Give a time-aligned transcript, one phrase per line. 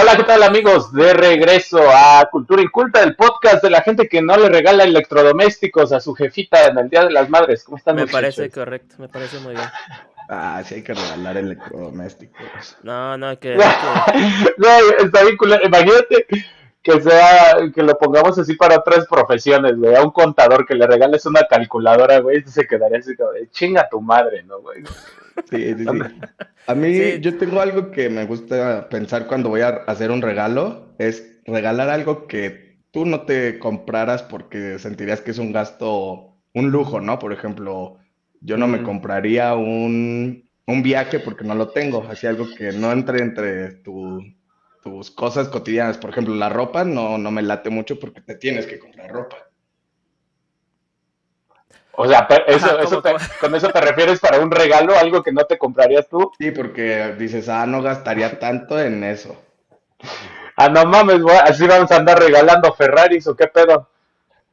[0.00, 0.92] Hola, ¿qué tal amigos?
[0.92, 5.90] De regreso a Cultura Inculta, el podcast de la gente que no le regala electrodomésticos
[5.92, 7.64] a su jefita en el Día de las Madres.
[7.64, 7.96] ¿Cómo están?
[7.96, 9.66] Me parece correcto, me parece muy bien.
[10.28, 12.76] Ah, sí hay que regalar electrodomésticos.
[12.84, 13.56] No, no, que...
[13.56, 14.68] no,
[15.00, 15.66] está bien culero.
[15.66, 16.26] Imagínate
[16.82, 19.94] que sea, que lo pongamos así para otras profesiones, güey.
[19.94, 23.88] A un contador que le regales una calculadora, güey, se quedaría así como de chinga
[23.90, 24.82] tu madre, ¿no, güey?
[25.50, 25.88] Sí, sí, sí.
[26.66, 30.94] A mí, yo tengo algo que me gusta pensar cuando voy a hacer un regalo,
[30.98, 36.70] es regalar algo que tú no te compraras porque sentirías que es un gasto, un
[36.70, 37.18] lujo, ¿no?
[37.18, 37.98] Por ejemplo,
[38.40, 42.92] yo no me compraría un, un viaje porque no lo tengo, así algo que no
[42.92, 44.20] entre entre tu,
[44.82, 45.98] tus cosas cotidianas.
[45.98, 49.36] Por ejemplo, la ropa no, no me late mucho porque te tienes que comprar ropa.
[52.00, 53.02] O sea, eso, eso
[53.40, 56.30] ¿con eso te refieres para un regalo, algo que no te comprarías tú?
[56.38, 59.36] Sí, porque dices, ah, no gastaría tanto en eso.
[60.56, 63.88] Ah, no mames, así vamos a andar regalando Ferraris o qué pedo.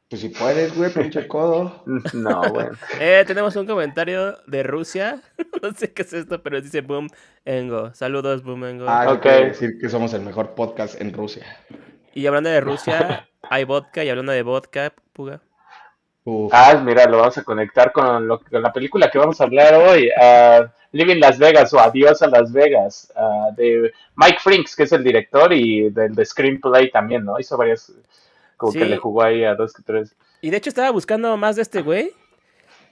[0.07, 1.83] Pues si puedes, güey, pinche codo.
[2.13, 2.67] No, güey.
[2.99, 5.21] Eh, tenemos un comentario de Rusia.
[5.63, 7.07] no sé qué es esto, pero dice Boom
[7.43, 7.93] Engo.
[7.93, 8.85] Saludos, Boom Engo.
[8.87, 9.23] Ah, ok.
[9.23, 11.45] decir que somos el mejor podcast en Rusia.
[12.13, 14.03] Y hablando de Rusia, hay vodka.
[14.03, 15.41] Y hablando de vodka, Puga.
[16.51, 19.75] Ah, mira, lo vamos a conectar con, lo, con la película que vamos a hablar
[19.75, 20.09] hoy.
[20.09, 23.11] Uh, Living Las Vegas o Adiós a Las Vegas.
[23.15, 27.39] Uh, de Mike Frinks, que es el director, y del de Screenplay también, ¿no?
[27.39, 27.91] Hizo varias
[28.57, 30.15] como que le jugó ahí a dos que tres.
[30.41, 32.11] Y de hecho estaba buscando más de este güey.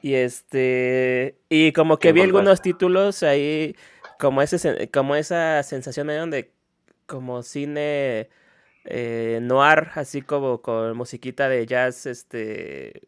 [0.02, 1.38] Y este.
[1.50, 3.76] Y como que vi algunos títulos ahí.
[4.20, 6.52] Como ese como esa sensación de donde
[7.06, 8.30] como cine
[8.86, 13.08] eh, noir, así como con musiquita de jazz, este.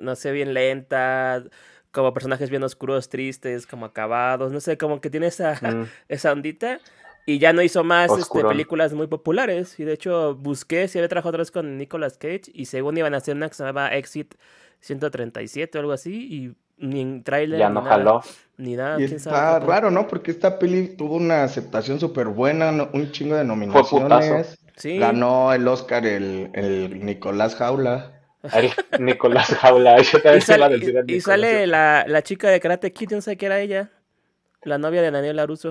[0.00, 1.42] No sé, bien lenta.
[1.90, 4.52] Como personajes bien oscuros, tristes, como acabados.
[4.52, 5.88] No sé, como que tiene esa, mm.
[6.08, 6.80] esa ondita.
[7.28, 9.78] Y ya no hizo más este, películas muy populares.
[9.78, 12.44] Y de hecho busqué si había trabajado otra vez con Nicolas Cage.
[12.54, 14.34] Y según iban a hacer una que se llamaba Exit
[14.80, 16.26] 137 o algo así.
[16.26, 17.58] Y ni trailer.
[17.58, 18.22] Ya no jaló.
[18.56, 18.98] Ni nada.
[18.98, 20.08] Y está raro, ¿no?
[20.08, 22.88] Porque esta peli tuvo una aceptación súper buena.
[22.94, 24.58] Un chingo de nominaciones.
[24.76, 24.96] Sí.
[24.96, 28.22] Ganó el Oscar el, el Nicolás Jaula.
[28.54, 28.70] El
[29.04, 30.00] Nicolás Jaula.
[30.00, 33.90] y sale, y, sale la, la, chica de Karate Kid, no sé qué era ella.
[34.62, 35.70] La novia de Daniel Laruso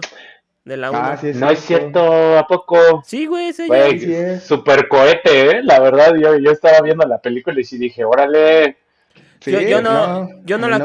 [0.68, 3.02] de la ah, no es cierto, ¿a poco?
[3.06, 3.70] Sí, güey, sí,
[4.42, 5.64] Super cohete, ¿eh?
[5.64, 8.76] La verdad, yo, yo estaba viendo la película y sí dije, órale.
[9.46, 10.80] yo, no, yo no la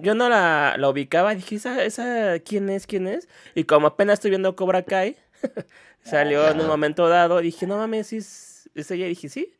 [0.00, 2.86] yo no la, la, ubicaba, dije, ¿esa, ¿esa quién es?
[2.86, 3.28] ¿Quién es?
[3.54, 5.16] Y como apenas estoy viendo Cobra Kai,
[6.02, 9.06] salió en un momento dado, dije, no mames, ¿sí es, ella?
[9.06, 9.52] dije, sí,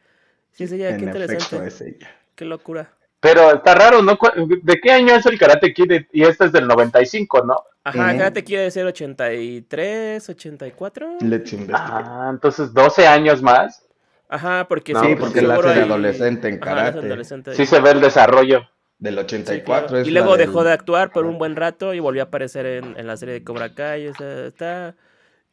[0.52, 1.98] sí es ella, qué interesante.
[2.34, 2.90] Qué locura.
[3.20, 4.18] Pero está raro, ¿no?
[4.62, 6.06] ¿De qué año es el Karate Kid?
[6.10, 7.62] Y este es del 95, ¿no?
[7.84, 11.16] Ajá, Karate Kid debe ser 83, 84.
[11.20, 13.84] Let's Ah, entonces 12 años más.
[14.28, 17.24] Ajá, porque sí, porque la hace de adolescente en karate.
[17.54, 18.62] sí se ve el desarrollo.
[18.98, 22.66] Del 84 Y luego dejó de actuar por un buen rato y volvió a aparecer
[22.66, 24.06] en, en la serie de Cobra Kai.
[24.06, 24.94] O sea, está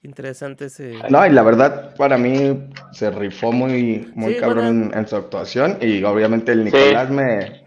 [0.04, 1.00] interesante ese.
[1.10, 5.78] No, y la verdad, para mí se rifó muy, muy cabrón en, su actuación.
[5.82, 7.66] Y obviamente el Nicolás me,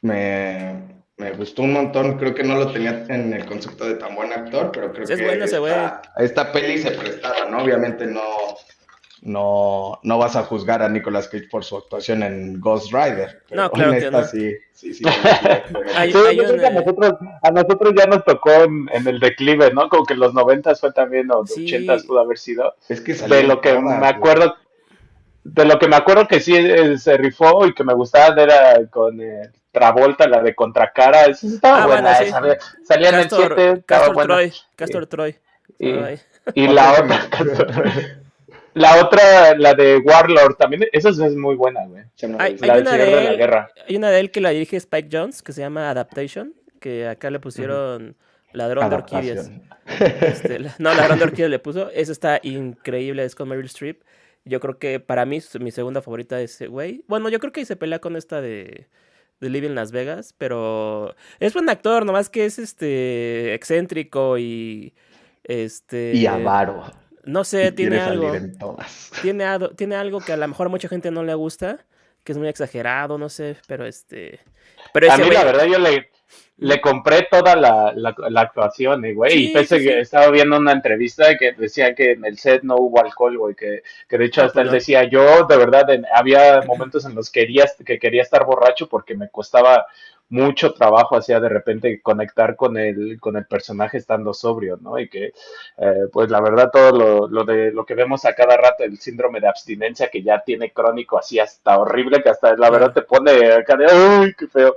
[0.00, 0.91] me,
[1.22, 2.18] me, gustó un montón.
[2.18, 5.14] Creo que no lo tenía en el concepto de tan buen actor, pero creo que
[5.14, 7.62] esta, esta, peli se prestaba, ¿no?
[7.62, 8.22] Obviamente no,
[9.22, 13.42] no, no vas a juzgar a Nicolas Cage por su actuación en Ghost Rider.
[13.50, 14.24] No, claro que no.
[14.24, 15.04] sí, sí, sí.
[15.96, 19.88] a, nosotros, a nosotros ya nos tocó en, el declive, ¿no?
[19.88, 22.74] Como que los noventas fue también, o los ochentas pudo haber sido.
[22.88, 24.56] Es que de lo que me acuerdo,
[25.44, 28.86] de lo que me acuerdo que sí eh, se rifó y que me gustaba era
[28.90, 32.40] con eh, Travolta, la de Contracara, esa estaba ah, buena, esa,
[32.84, 35.36] salía en el 7, Castor Troy, Castor Troy.
[35.78, 35.88] Y,
[36.54, 38.22] y la otra,
[38.74, 42.04] La otra, la de Warlord, también, esa es muy buena, güey.
[42.38, 43.70] Hay, la una de, la Guerra.
[43.86, 47.30] Hay una de él que la dirige Spike Jones, que se llama Adaptation, que acá
[47.30, 48.16] le pusieron
[48.52, 49.50] Ladrón de Orquídeas.
[49.86, 51.90] Este, no, Ladrón de Orquídeas le puso.
[51.90, 54.02] Esa está increíble, es con Meryl Streep.
[54.44, 57.04] Yo creo que para mí mi segunda favorita es ese güey.
[57.08, 58.86] Bueno, yo creo que se pelea con esta de,
[59.42, 64.94] de Living Las Vegas, pero es buen actor, nomás que es este excéntrico y
[65.42, 66.84] este y avaro.
[67.24, 68.32] No sé, tiene algo.
[69.20, 69.46] Tiene,
[69.76, 71.84] tiene algo que a lo mejor a mucha gente no le gusta,
[72.24, 74.40] que es muy exagerado, no sé, pero este.
[74.92, 76.08] Pero a mí, la verdad, yo le,
[76.62, 79.46] le compré toda la, la, actuación, eh, güey.
[79.46, 83.00] y pese que estaba viendo una entrevista que decía que en el set no hubo
[83.00, 83.54] alcohol, güey.
[83.54, 87.42] Que, que de hecho, hasta él decía, yo de verdad, había momentos en los que
[87.42, 89.86] quería, que quería estar borracho porque me costaba
[90.28, 94.98] mucho trabajo hacía de repente conectar con el, con el personaje estando sobrio, ¿no?
[94.98, 95.26] Y que,
[95.76, 98.98] eh, pues la verdad, todo lo, lo, de lo que vemos a cada rato, el
[98.98, 103.02] síndrome de abstinencia que ya tiene crónico así hasta horrible, que hasta la verdad te
[103.02, 104.74] pone acá de, ¡ay, qué feo!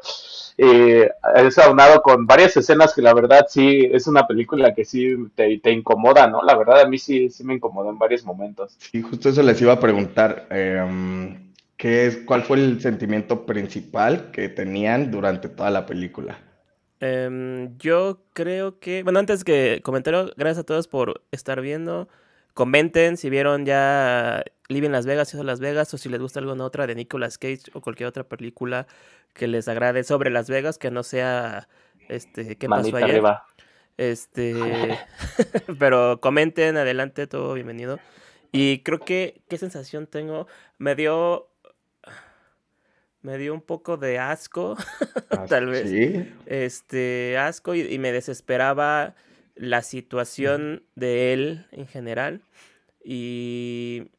[0.58, 5.60] Es aunado con varias escenas que la verdad sí es una película que sí te,
[5.60, 6.42] te incomoda, ¿no?
[6.44, 8.76] La verdad a mí sí, sí me incomodó en varios momentos.
[8.78, 10.48] Sí, justo eso les iba a preguntar.
[10.50, 11.45] Eh,
[11.78, 16.40] ¿Qué es, ¿Cuál fue el sentimiento principal que tenían durante toda la película?
[17.02, 22.08] Em, yo creo que, bueno, antes que comentario, gracias a todos por estar viendo.
[22.54, 26.64] Comenten si vieron ya Living Las Vegas, o Las Vegas, o si les gusta alguna
[26.64, 28.88] otra de Nicolas Cage o cualquier otra película
[29.34, 31.68] que les agrade sobre Las Vegas, que no sea
[32.08, 33.22] este, ¿qué pasó ayer?
[33.98, 34.56] Este,
[35.80, 38.00] pero comenten, adelante, todo bienvenido.
[38.52, 40.48] Y creo que, ¿qué sensación tengo?
[40.78, 41.50] Me dio
[43.26, 44.78] me dio un poco de asco,
[45.32, 45.90] ah, tal vez.
[45.90, 46.32] ¿Sí?
[46.46, 49.16] Este, asco y, me desesperaba
[49.56, 52.42] la situación de él en general.
[53.04, 54.12] Y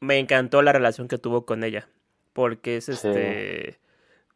[0.00, 1.88] me encantó la relación que tuvo con ella.
[2.32, 3.78] Porque es este.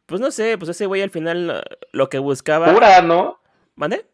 [0.05, 1.63] Pues no sé, pues ese güey al final
[1.93, 2.73] lo que buscaba.
[2.73, 3.39] Pura, ¿no?
[3.75, 4.05] ¿Mande?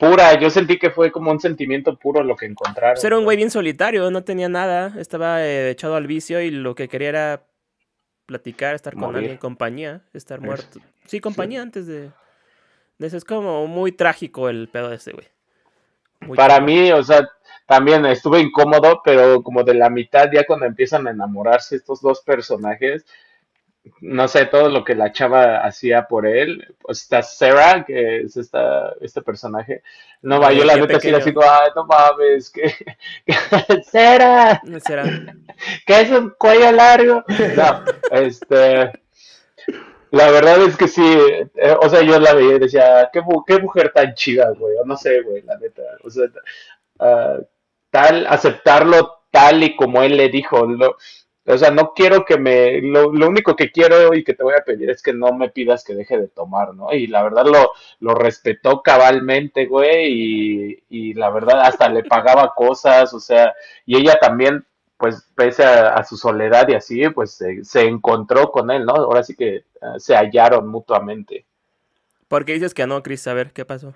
[0.00, 2.94] Pura, yo sentí que fue como un sentimiento puro lo que encontraron.
[2.94, 6.50] Pues era un güey bien solitario, no tenía nada, estaba eh, echado al vicio y
[6.50, 7.47] lo que quería era
[8.28, 10.80] platicar, estar con alguien, compañía, estar muerto.
[11.06, 12.10] Sí, compañía antes de,
[12.98, 13.16] de, eso.
[13.16, 15.26] Es como muy trágico el pedo de ese güey.
[16.36, 17.26] Para mí, o sea,
[17.66, 22.20] también estuve incómodo, pero como de la mitad ya cuando empiezan a enamorarse estos dos
[22.20, 23.06] personajes,
[24.00, 26.74] no sé, todo lo que la chava hacía por él.
[26.80, 29.82] Pues está Sarah, que es esta, este personaje.
[30.22, 32.74] No va, yo la neta sí digo, ay, no mames, que,
[33.84, 34.60] Sarah,
[35.86, 37.24] que es un cuello largo.
[37.56, 38.92] No, este,
[40.10, 41.02] la verdad es que sí,
[41.54, 44.96] eh, o sea, yo la veía y decía, qué, qué mujer tan chida, güey, no
[44.96, 46.24] sé, güey, la neta, o sea,
[47.00, 47.44] uh,
[47.90, 50.96] tal, aceptarlo tal y como él le dijo, lo,
[51.48, 54.54] o sea, no quiero que me, lo, lo, único que quiero y que te voy
[54.54, 56.92] a pedir es que no me pidas que deje de tomar, ¿no?
[56.92, 62.52] Y la verdad lo, lo respetó cabalmente, güey, y, y la verdad hasta le pagaba
[62.56, 63.54] cosas, o sea,
[63.86, 64.66] y ella también,
[64.98, 68.94] pues pese a, su soledad y así, pues se, se, encontró con él, ¿no?
[68.94, 71.46] Ahora sí que uh, se hallaron mutuamente.
[72.26, 73.26] ¿Por qué dices que no, Chris?
[73.26, 73.94] A ver, ¿qué pasó?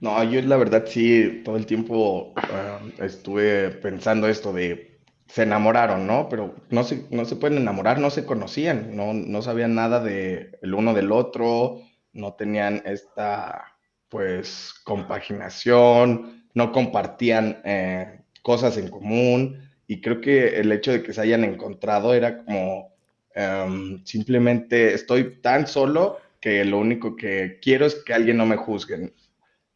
[0.00, 4.89] No, yo la verdad sí, todo el tiempo uh, estuve pensando esto de
[5.32, 6.28] se enamoraron, ¿no?
[6.28, 10.58] Pero no se, no se pueden enamorar, no se conocían, no, no sabían nada de
[10.62, 11.80] el uno del otro,
[12.12, 13.76] no tenían esta,
[14.08, 21.12] pues, compaginación, no compartían eh, cosas en común, y creo que el hecho de que
[21.12, 22.94] se hayan encontrado era como,
[23.34, 28.56] em, simplemente estoy tan solo que lo único que quiero es que alguien no me
[28.56, 29.12] juzgue.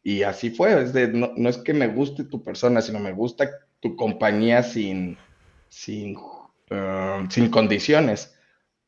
[0.03, 3.13] Y así fue, es de, no, no es que me guste tu persona, sino me
[3.13, 3.49] gusta
[3.79, 5.17] tu compañía sin
[5.69, 6.17] sin,
[6.71, 8.35] um, sin condiciones.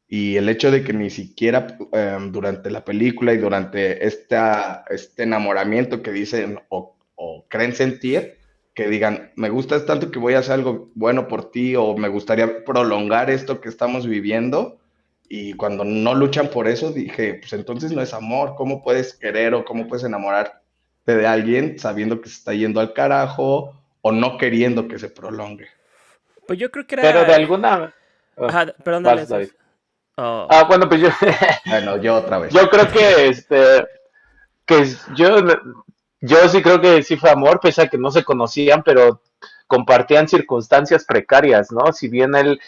[0.07, 5.24] Y el hecho de que ni siquiera um, durante la película y durante esta, este
[5.24, 6.95] enamoramiento que dicen o,
[7.50, 8.38] creen sentir,
[8.74, 12.09] que digan, me gustas tanto que voy a hacer algo bueno por ti o me
[12.09, 14.79] gustaría prolongar esto que estamos viviendo.
[15.29, 18.56] Y cuando no luchan por eso, dije, pues entonces no es amor.
[18.56, 20.57] ¿Cómo puedes querer o cómo puedes enamorarte
[21.06, 25.68] de alguien sabiendo que se está yendo al carajo o no queriendo que se prolongue?
[26.47, 27.03] Pues yo creo que era.
[27.03, 27.93] Pero de alguna.
[28.36, 29.51] Oh, Ajá, perdón, dale.
[30.15, 30.48] Oh.
[30.50, 31.10] Ah, bueno, pues yo.
[31.65, 32.53] bueno, yo otra vez.
[32.53, 33.86] Yo creo que este.
[34.65, 35.38] Que yo.
[36.19, 39.22] Yo sí creo que sí fue amor, pese a que no se conocían, pero
[39.67, 41.93] compartían circunstancias precarias, ¿no?
[41.93, 42.60] Si bien él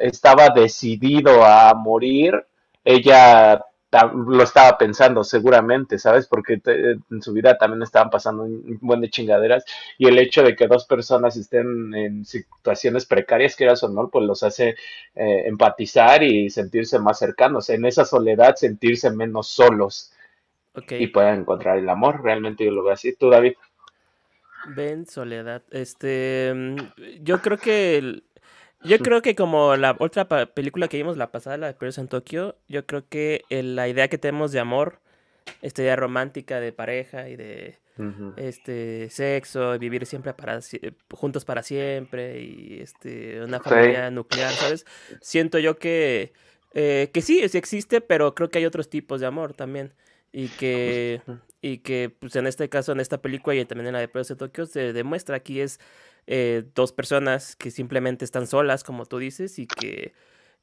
[0.00, 2.46] estaba decidido a morir,
[2.82, 3.60] ella
[4.02, 6.26] lo estaba pensando seguramente, ¿sabes?
[6.26, 9.64] Porque en su vida también estaban pasando un buen de chingaderas
[9.98, 14.10] y el hecho de que dos personas estén en situaciones precarias, que era su honor,
[14.10, 14.76] pues los hace
[15.14, 20.12] eh, empatizar y sentirse más cercanos, en esa soledad sentirse menos solos
[20.90, 23.14] y puedan encontrar el amor, realmente yo lo veo así.
[23.14, 23.54] ¿Tú, David?
[24.66, 25.62] Ven, soledad.
[25.70, 26.76] Este, mm,
[27.22, 28.24] yo creo que el,
[28.84, 32.08] yo creo que como la otra película que vimos la pasada, la de Perros en
[32.08, 35.00] Tokio, yo creo que la idea que tenemos de amor,
[35.62, 37.78] esta idea romántica de pareja y de
[38.36, 40.60] este sexo, vivir siempre para
[41.12, 44.84] juntos para siempre y este una familia nuclear, ¿sabes?
[45.20, 46.32] Siento yo que
[46.74, 49.92] eh, que sí, sí existe, pero creo que hay otros tipos de amor también
[50.32, 51.22] y que
[51.62, 54.30] y que pues en este caso en esta película y también en la de Perros
[54.32, 55.78] en Tokio se demuestra aquí es
[56.26, 60.12] eh, dos personas que simplemente están solas, como tú dices, y que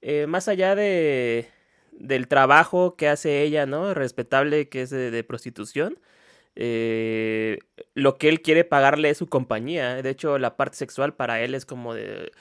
[0.02, 1.50] eh, más allá de,
[1.92, 3.94] del trabajo que hace ella, ¿no?
[3.94, 6.00] Respetable que es de, prostitución.
[6.56, 7.60] Eh,
[7.94, 10.02] lo que él quiere pagarle es su compañía.
[10.02, 12.32] De hecho, la parte sexual para él es como de...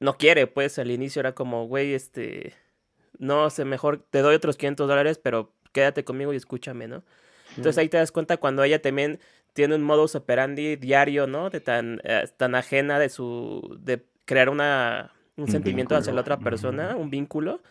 [0.00, 2.54] No quiere, pues al inicio era como, güey, este...
[3.18, 7.04] No sé, mejor te doy otros 500 dólares, pero quédate conmigo y escúchame, ¿no?
[7.56, 9.20] Entonces ahí te das cuenta cuando ella también
[9.52, 11.50] tiene un modus operandi diario, ¿no?
[11.50, 13.78] De tan, eh, tan ajena de su...
[13.80, 17.62] de crear una un, sentimiento hacia la otra persona, un vínculo.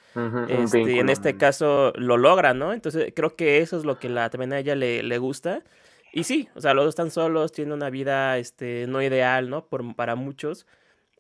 [0.50, 2.74] este, En este caso lo logra, ¿no?
[2.74, 5.64] Entonces creo que eso es lo que la, también a ella le, le gusta.
[6.12, 9.66] Y sí, o sea, los dos están solos, tienen una vida este, no ideal, ¿no?
[9.68, 10.66] Por, para muchos.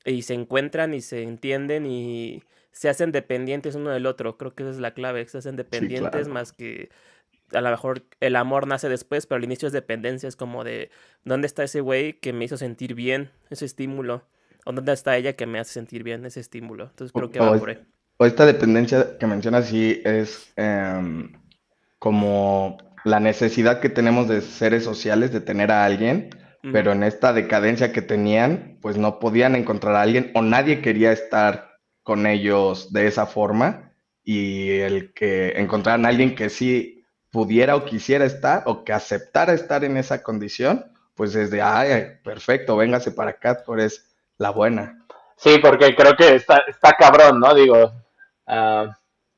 [0.04, 4.38] Y se encuentran y se entienden y se hacen dependientes uno del otro.
[4.38, 6.90] Creo que esa es la clave, se hacen dependientes más que
[7.54, 10.90] a lo mejor el amor nace después, pero al inicio es dependencia, es como de,
[11.24, 13.32] ¿dónde está ese güey que me hizo sentir bien?
[13.50, 14.24] Ese estímulo.
[14.66, 16.86] ¿O dónde está ella que me hace sentir bien ese estímulo?
[16.86, 17.80] Entonces creo que va por ahí.
[18.18, 21.32] O esta dependencia que mencionas sí es em,
[21.98, 26.30] como la necesidad que tenemos de seres sociales, de tener a alguien,
[26.72, 31.12] pero en esta decadencia que tenían, pues no podían encontrar a alguien o nadie quería
[31.12, 33.94] estar con ellos de esa forma
[34.24, 37.01] y el que encontraran a alguien que sí
[37.32, 40.86] pudiera o quisiera estar o que aceptara estar en esa condición,
[41.16, 44.02] pues desde, ay, perfecto, véngase para acá, por eso
[44.38, 45.06] la buena.
[45.38, 47.54] Sí, porque creo que está, está cabrón, ¿no?
[47.54, 47.92] Digo,
[48.48, 48.92] uh,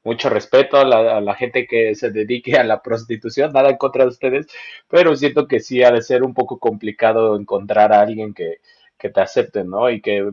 [0.03, 4.09] mucho respeto a la, gente que se dedique a la prostitución, nada en contra de
[4.09, 4.47] ustedes,
[4.89, 8.57] pero siento que sí ha de ser un poco complicado encontrar a alguien que,
[8.97, 9.89] que te acepte, ¿no?
[9.89, 10.31] Y que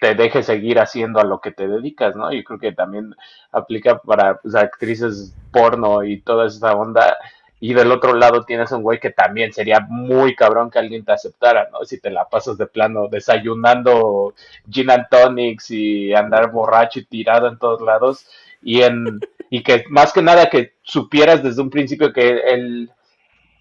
[0.00, 2.32] te deje seguir haciendo a lo que te dedicas, ¿no?
[2.32, 3.14] Y creo que también
[3.52, 7.16] aplica para pues, actrices porno y toda esa onda
[7.60, 11.12] y del otro lado tienes un güey que también sería muy cabrón que alguien te
[11.12, 11.84] aceptara, ¿no?
[11.84, 14.34] Si te la pasas de plano desayunando
[14.70, 18.26] gin and tonics y andar borracho y tirado en todos lados
[18.62, 22.90] y en y que más que nada que supieras desde un principio que el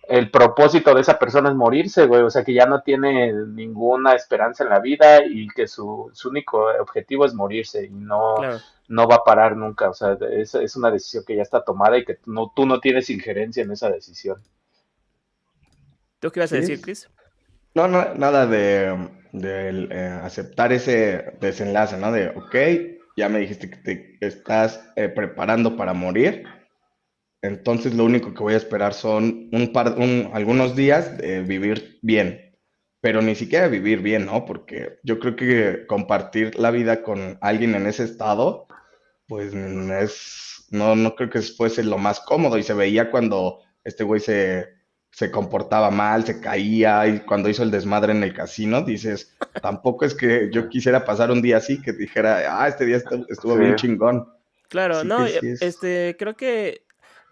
[0.07, 4.13] el propósito de esa persona es morirse, güey, o sea que ya no tiene ninguna
[4.13, 8.35] esperanza en la vida y que su, único objetivo es morirse y no,
[8.89, 11.97] no va a parar nunca, o sea, es, es, una decisión que ya está tomada
[11.97, 14.41] y que no, tú no tienes injerencia en esa decisión.
[16.19, 17.09] ¿Tú qué ibas a decir, Chris?
[17.73, 22.11] No, no, nada de, eh, aceptar ese desenlace, ¿no?
[22.11, 22.55] De, ok,
[23.15, 26.45] ya me dijiste que te estás eh, preparando para morir
[27.43, 29.95] entonces lo único que voy a esperar son un par,
[30.33, 32.57] algunos días de vivir bien,
[33.01, 34.45] pero ni siquiera vivir bien, ¿no?
[34.45, 38.67] Porque yo creo que compartir la vida con alguien en ese estado,
[39.27, 44.05] pues es, no, no creo que fuese lo más cómodo y se veía cuando este
[44.05, 44.69] güey se,
[45.11, 50.05] se comportaba mal, se caía y cuando hizo el desmadre en el casino, dices, tampoco
[50.05, 53.75] es que yo quisiera pasar un día así, que dijera, ah, este día estuvo, bien
[53.75, 54.29] chingón.
[54.69, 56.82] Claro, no, este, creo que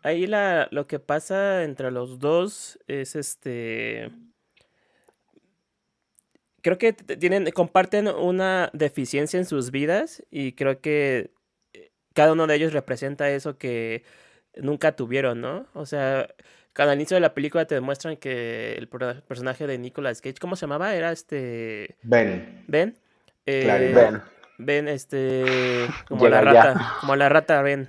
[0.03, 4.11] ahí la, lo que pasa entre los dos es este.
[6.61, 11.31] Creo que tienen, comparten una deficiencia en sus vidas y creo que
[11.73, 14.03] eh, cada uno de ellos representa eso que
[14.55, 15.65] nunca tuvieron, ¿no?
[15.73, 16.27] O sea,
[16.73, 20.61] cada inicio de la película te demuestran que el personaje de Nicolas Cage, ¿cómo se
[20.61, 20.93] llamaba?
[20.93, 21.97] Era este...
[22.03, 22.63] Ben.
[22.67, 22.95] Ben.
[23.47, 24.21] Eh, ben
[24.65, 27.87] ven este como la rata, como la rata ven.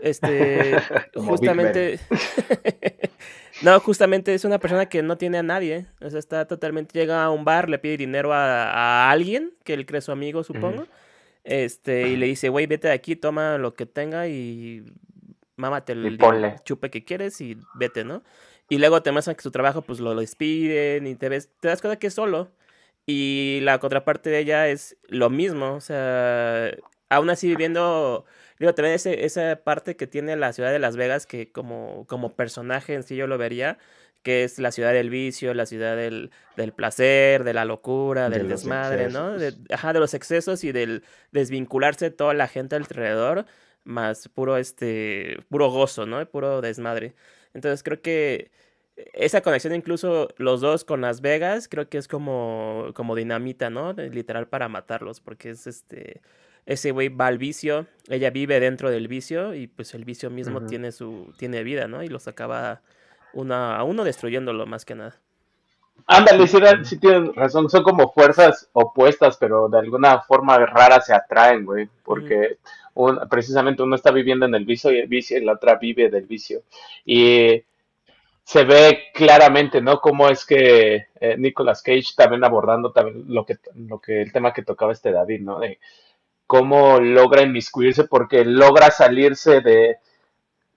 [0.00, 0.76] Este
[1.14, 2.00] justamente
[3.62, 7.24] No, justamente es una persona que no tiene a nadie, o sea, está totalmente llega
[7.24, 10.86] a un bar, le pide dinero a, alguien que él cree su amigo, supongo.
[11.42, 14.84] Este, y le dice, "Güey, vete de aquí, toma lo que tenga y
[15.56, 16.18] mámate el,
[16.64, 18.22] chupe que quieres y vete, ¿no?"
[18.68, 21.68] Y luego te muestran que su trabajo pues lo, lo despiden y te ves te
[21.68, 22.50] das cuenta que es solo.
[23.06, 26.72] Y la contraparte de ella es lo mismo, o sea,
[27.08, 28.24] aún así viviendo,
[28.58, 32.34] digo, también ese, esa parte que tiene la ciudad de Las Vegas, que como, como
[32.34, 33.78] personaje en sí yo lo vería,
[34.24, 38.48] que es la ciudad del vicio, la ciudad del, del placer, de la locura, del
[38.48, 39.38] desmadre, ¿no?
[39.38, 43.46] De, ajá, de los excesos y del desvincularse de toda la gente alrededor,
[43.84, 46.28] más puro, este, puro gozo, ¿no?
[46.28, 47.14] Puro desmadre.
[47.54, 48.50] Entonces creo que
[49.12, 53.92] esa conexión incluso los dos con Las Vegas creo que es como, como dinamita, ¿no?
[53.92, 56.22] Literal para matarlos, porque es este,
[56.64, 60.62] ese güey va al vicio, ella vive dentro del vicio y pues el vicio mismo
[60.62, 62.02] tiene su, tiene vida, ¿no?
[62.02, 62.80] Y los acaba
[63.32, 65.16] una, a uno destruyéndolo más que nada.
[66.06, 71.14] Ándale, sí, sí tienen razón, son como fuerzas opuestas, pero de alguna forma rara se
[71.14, 72.58] atraen, güey, porque
[73.28, 76.26] precisamente uno está viviendo en el vicio y el vicio y la otra vive del
[76.26, 76.62] vicio.
[77.04, 77.62] Y
[78.46, 80.00] se ve claramente, ¿no?
[80.00, 84.52] Cómo es que eh, Nicolas Cage también abordando también lo que, lo que, el tema
[84.52, 85.58] que tocaba este David, ¿no?
[85.58, 85.80] De
[86.46, 89.98] cómo logra inmiscuirse porque logra salirse de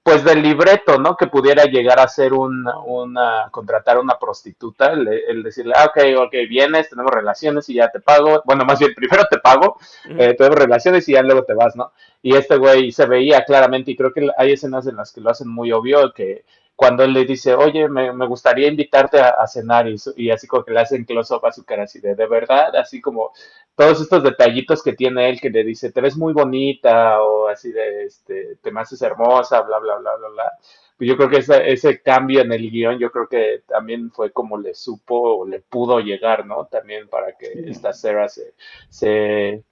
[0.01, 1.15] pues del libreto, ¿no?
[1.15, 6.25] Que pudiera llegar a ser un, una, contratar a una prostituta, el, decirle, ah, ok,
[6.25, 10.33] ok, vienes, tenemos relaciones y ya te pago, bueno, más bien, primero te pago, eh,
[10.35, 11.91] tenemos relaciones y ya luego te vas, ¿no?
[12.23, 15.29] Y este güey se veía claramente, y creo que hay escenas en las que lo
[15.29, 16.45] hacen muy obvio, que
[16.79, 20.71] cuando él le dice, oye, me, me gustaría invitarte a, cenar, y, así como que
[20.71, 23.33] le hacen close-up a su cara, así de, de verdad, así como
[23.75, 27.73] todos estos detallitos que tiene él, que le dice, te ves muy bonita, o así
[27.73, 30.51] de, este, te me haces hermosa, bla, bla, bla, bla, bla.
[30.97, 34.31] Pues yo creo que ese, ese cambio en el guion, yo creo que también fue
[34.31, 36.67] como le supo o le pudo llegar, ¿no?
[36.67, 38.53] También para que esta Sarah se,
[38.87, 39.65] se,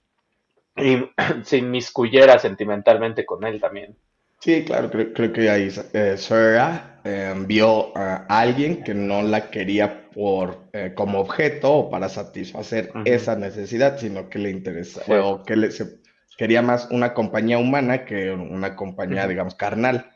[1.42, 3.96] se inmiscuyera sentimentalmente con él también.
[4.40, 9.48] Sí, claro, creo, creo que ahí eh, Sarah eh, vio a alguien que no la
[9.48, 15.42] quería por eh, como objeto o para satisfacer esa necesidad, sino que le interesa o
[15.42, 16.00] que le se,
[16.36, 20.10] quería más una compañía humana que una compañía, digamos, carnal.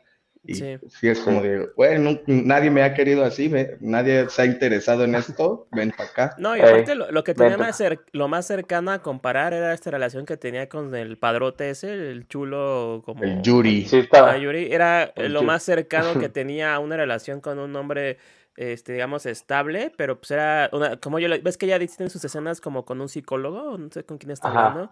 [0.45, 0.77] Y sí.
[1.01, 5.67] es como de, bueno, nadie me ha querido así, nadie se ha interesado en esto,
[5.71, 6.35] ven para acá.
[6.37, 7.81] No, y aparte lo, que tenía más
[8.11, 12.27] lo más cercano a comparar era esta relación que tenía con el padrote ese, el
[12.27, 13.23] chulo como...
[13.23, 13.85] El Yuri.
[13.85, 14.37] Sí, estaba.
[14.37, 18.17] Yuri era lo más cercano que tenía a una relación con un hombre
[18.55, 22.61] este, digamos, estable, pero pues era una, como yo, ves que ella en sus escenas
[22.61, 24.91] como con un psicólogo, no sé con quién está hablando,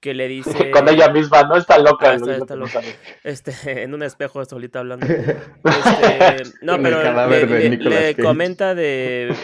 [0.00, 0.70] que le dice...
[0.70, 1.56] Con ella misma, ¿no?
[1.56, 2.10] Está loca.
[2.10, 2.80] Ah, está, loca.
[3.24, 5.06] Este, en un espejo solita hablando.
[5.64, 9.34] Este, no, pero le, comenta de...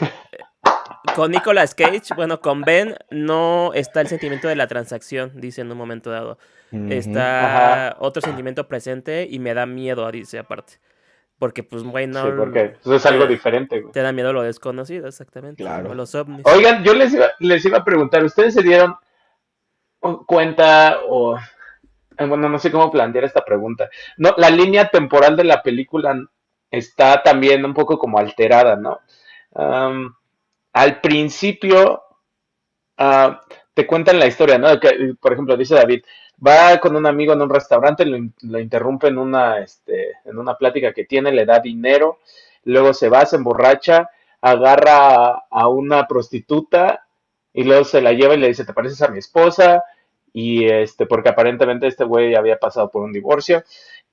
[1.15, 5.73] Con Nicolas Cage, bueno, con Ben no está el sentimiento de la transacción, dice en
[5.73, 6.39] un momento dado.
[6.91, 10.75] Está otro sentimiento presente y me da miedo, dice aparte.
[11.39, 12.25] Porque, pues, güey, no.
[12.25, 13.93] Sí, porque eso es algo diferente, güey.
[13.93, 15.63] Te da miedo lo desconocido, exactamente.
[15.63, 15.95] Claro.
[15.95, 16.47] los ovnis.
[16.47, 18.97] Oigan, yo les iba, les iba a preguntar, ¿ustedes se dieron
[20.27, 21.37] cuenta o
[22.19, 23.89] eh, bueno, no sé cómo plantear esta pregunta.
[24.17, 26.17] No, la línea temporal de la película
[26.71, 29.01] está también un poco como alterada, ¿no?
[30.75, 32.03] al principio
[32.99, 33.41] ah,
[33.73, 34.79] te cuentan la historia, ¿no?
[34.79, 36.03] Que, por ejemplo, dice David,
[36.45, 40.93] va con un amigo en un restaurante, lo, interrumpe en una, este, en una plática
[40.93, 42.19] que tiene, le da dinero,
[42.65, 47.07] luego se va, se emborracha, agarra a una prostituta
[47.53, 49.83] y luego se la lleva y le dice, ¿te pareces a mi esposa?
[50.33, 53.65] Y este, porque aparentemente este güey había pasado por un divorcio.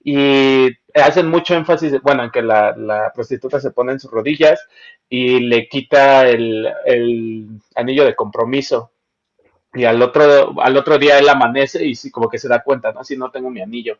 [0.03, 4.65] Y hacen mucho énfasis, bueno, en que la, prostituta se pone en sus rodillas
[5.09, 6.73] y le quita el,
[7.75, 8.91] anillo de compromiso.
[9.73, 12.91] Y al otro, al otro día él amanece y sí, como que se da cuenta,
[12.91, 13.03] ¿no?
[13.03, 13.97] Si no tengo mi anillo.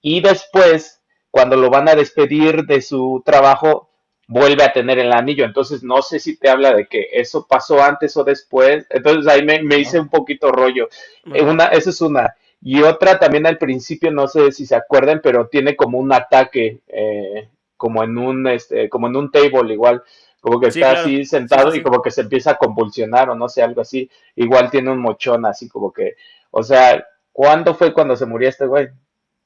[0.00, 1.00] Y después,
[1.30, 3.90] cuando lo van a despedir de su trabajo,
[4.26, 5.44] vuelve a tener el anillo.
[5.44, 8.86] Entonces no sé si te habla de que eso pasó antes o después.
[8.90, 10.88] Entonces ahí me, hice un poquito rollo.
[11.24, 12.34] Una, esa es una.
[12.60, 16.80] Y otra también al principio, no sé si se acuerdan, pero tiene como un ataque,
[16.88, 20.02] eh, como en un, este, como en un table igual.
[20.44, 23.62] Como que está así sentado y como que se empieza a convulsionar o no sé,
[23.62, 24.10] algo así.
[24.36, 26.16] Igual tiene un mochón así como que,
[26.50, 27.02] o sea,
[27.32, 28.88] ¿cuándo fue cuando se murió este güey?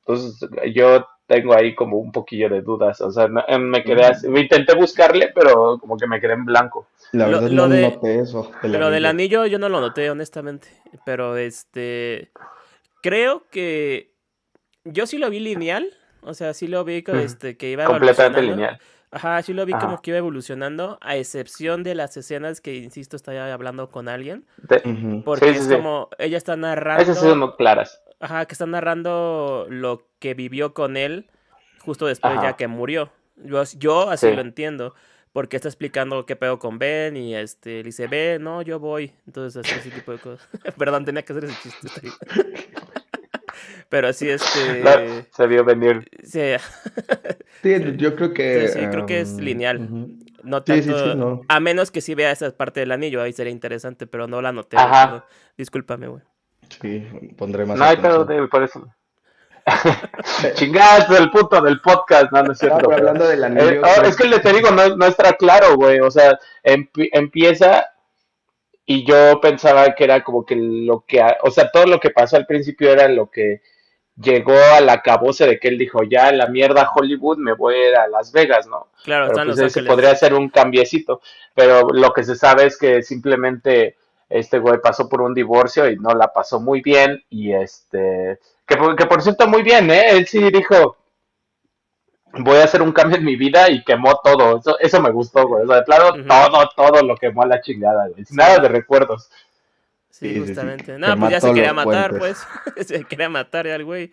[0.00, 3.00] Entonces yo tengo ahí como un poquillo de dudas.
[3.00, 6.88] O sea, me quedé así, intenté buscarle, pero como que me quedé en blanco.
[7.12, 8.50] La verdad lo, no noté eso.
[8.64, 10.66] Lo del anillo yo no lo noté, honestamente.
[11.06, 12.32] Pero este.
[13.02, 14.14] Creo que.
[14.82, 15.92] Yo sí lo vi lineal.
[16.22, 18.80] O sea, sí lo vi que, este, que iba Completamente lineal.
[19.10, 23.16] Ajá, sí lo vi como que iba evolucionando, a excepción de las escenas que, insisto,
[23.16, 24.44] está hablando con alguien.
[25.24, 27.02] Porque es como, ella está narrando.
[27.02, 28.02] Esas son claras.
[28.20, 31.30] Ajá, que está narrando lo que vivió con él
[31.88, 33.10] justo después ya que murió.
[33.36, 34.94] Yo, yo así lo entiendo.
[35.32, 39.12] Porque está explicando qué pedo con Ben y este, le dice, Ben, no, yo voy.
[39.26, 40.48] Entonces, así, ese tipo de cosas.
[40.78, 42.08] Perdón, tenía que hacer ese chiste.
[43.88, 45.26] Pero así, este...
[45.30, 46.08] se vio venir.
[46.22, 46.40] Sí.
[47.62, 48.68] sí, yo creo que...
[48.68, 50.08] Sí, creo que es um, lineal.
[50.42, 51.42] No tanto...
[51.48, 54.52] A menos que sí vea esa parte del anillo, ahí sería interesante, pero no la
[54.52, 54.76] noté.
[54.76, 55.24] Ajá.
[55.56, 56.22] Discúlpame, güey.
[56.80, 57.78] Sí, pondré más.
[57.78, 58.86] No hay pedo, por eso.
[60.54, 62.92] Chingazo, el punto del podcast, no, no es cierto.
[62.92, 63.70] hablando del anillo.
[63.70, 66.00] Eh, oh, es que le te digo, no, no está claro, güey.
[66.00, 67.86] O sea, empieza
[68.90, 72.36] y yo pensaba que era como que lo que, o sea, todo lo que pasó
[72.36, 73.60] al principio era lo que
[74.20, 77.88] llegó a la cabose de que él dijo, ya la mierda Hollywood, me voy a
[77.88, 78.88] ir a Las Vegas, ¿no?
[79.04, 81.20] Claro, pero pues ese podría ser un cambiecito,
[81.54, 83.96] pero lo que se sabe es que simplemente
[84.28, 88.76] este güey pasó por un divorcio y no la pasó muy bien y este, que,
[88.96, 90.10] que por cierto muy bien, ¿eh?
[90.10, 90.96] Él sí dijo,
[92.32, 95.46] voy a hacer un cambio en mi vida y quemó todo, eso, eso me gustó,
[95.46, 98.68] güey, o sea, de plano todo, todo lo quemó a la chingada, güey, nada de
[98.68, 99.30] recuerdos.
[100.18, 100.98] Sí, justamente.
[100.98, 102.46] no, pues ya se quería matar, pues.
[102.84, 104.12] se quería matar al güey.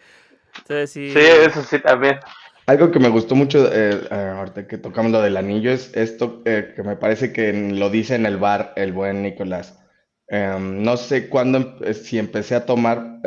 [0.57, 1.11] Entonces sí.
[1.11, 2.19] Sí, eso sí también.
[2.67, 6.41] Algo que me gustó mucho, eh, eh, ahorita que tocamos lo del anillo, es esto
[6.45, 9.79] eh, que me parece que lo dice en el bar el buen Nicolás.
[10.27, 13.21] Em, no sé cuándo, si empecé a tomar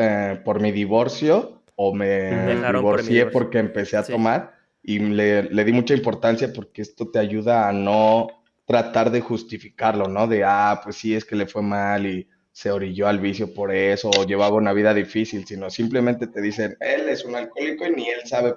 [0.45, 5.95] por mi divorcio o me divorcié porque empecé a tomar y le, le, di mucha
[5.95, 8.27] importancia porque esto te ayuda a no
[8.67, 10.27] tratar de justificarlo, ¿no?
[10.27, 13.73] De, ah, pues sí, es que le fue mal y se orilló al vicio por
[13.73, 17.91] eso o llevaba una vida difícil, sino simplemente te dicen, él es un alcohólico y
[17.93, 18.53] ni él sabe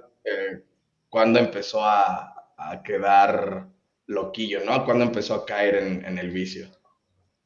[1.08, 2.36] cuándo empezó a,
[2.84, 3.68] quedar
[4.08, 4.86] loquillo, ¿no?
[4.86, 6.68] Cuándo empezó a caer en, el vicio.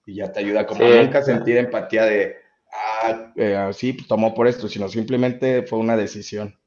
[0.06, 2.38] Y ya te ayuda como nunca sentir empatía de,
[2.72, 6.58] ah, eh, sí, tomó por esto, sino simplemente fue una decisión.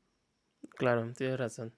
[0.77, 1.73] Claro, tienes razón.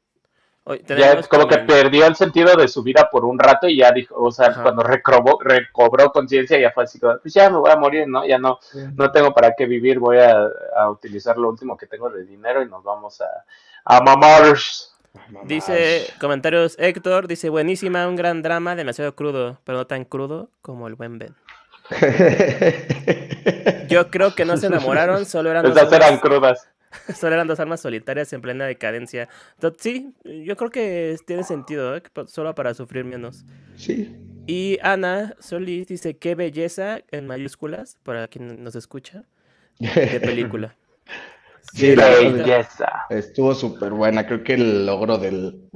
[0.87, 4.15] Ya como que perdió el sentido de su vida por un rato y ya dijo,
[4.17, 8.07] o sea, cuando recobró, recobró conciencia ya fue así pues ya me voy a morir,
[8.07, 8.27] ¿no?
[8.27, 8.59] Ya no,
[8.95, 10.49] no tengo para qué vivir, voy a,
[10.91, 13.45] utilizar lo último que tengo de dinero y nos vamos a,
[13.85, 14.95] a mamars.
[15.45, 20.87] Dice, comentarios Héctor, dice, buenísima, un gran drama, demasiado crudo, pero no tan crudo como
[20.87, 21.35] el buen Ben.
[23.89, 26.69] Yo creo que no se enamoraron, solo eran dos eran crudas.
[27.15, 29.29] Solo eran dos armas solitarias en plena decadencia.
[29.55, 32.03] Entonces, sí, yo creo que tiene sentido, ¿eh?
[32.27, 33.45] solo para sufrir menos.
[33.77, 34.17] Sí.
[34.47, 39.25] Y Ana Solís dice, qué belleza, en mayúsculas, para quien nos escucha,
[39.79, 40.77] de película.
[41.73, 43.07] Sí, la belleza.
[43.11, 44.27] Estuvo súper buena.
[44.27, 45.69] Creo que el logro del,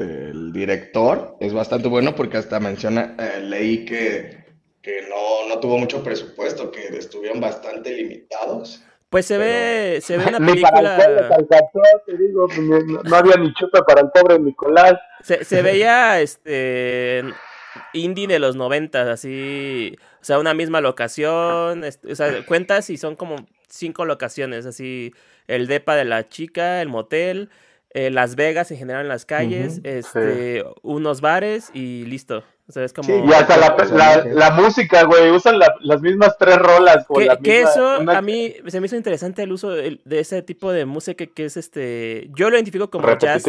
[0.53, 4.45] director es bastante bueno porque hasta menciona, eh, leí que,
[5.09, 8.83] no, no, tuvo mucho presupuesto, que estuvieron bastante limitados.
[9.11, 10.97] Pues se ve, se ve una película.
[12.07, 12.49] te digo,
[13.05, 14.95] no, había ni chupa para el pobre Nicolás.
[15.23, 17.23] Se, se veía este
[17.93, 23.17] indie de los noventas, así, o sea, una misma locación, o sea, cuentas y son
[23.17, 23.37] como
[23.69, 25.13] cinco locaciones, así,
[25.47, 27.51] el depa de la chica, el motel,
[27.91, 32.45] eh, Las Vegas en general en las calles, este, unos bares y listo.
[32.67, 33.27] O sea, es como...
[33.27, 37.07] y hasta la, música, güey, usan las mismas tres rolas.
[37.43, 41.27] que, eso a mí se me hizo interesante el uso de, ese tipo de música
[41.27, 42.31] que es este...
[42.35, 43.45] Yo lo identifico como jazz,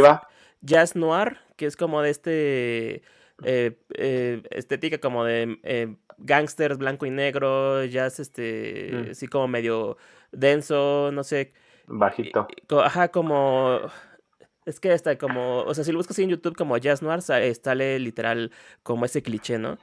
[0.61, 3.03] jazz noir, que es como de este...
[3.43, 9.11] Eh, eh, estética como de gangsters blanco y negro, jazz este, mm.
[9.11, 9.97] así como medio
[10.31, 11.53] denso, no sé.
[11.87, 12.47] Bajito.
[12.81, 13.79] Ajá, como...
[14.65, 17.99] Es que está como, o sea, si lo buscas en YouTube como Jazz Noir, sale
[17.99, 18.51] literal
[18.83, 19.77] como ese cliché, ¿no?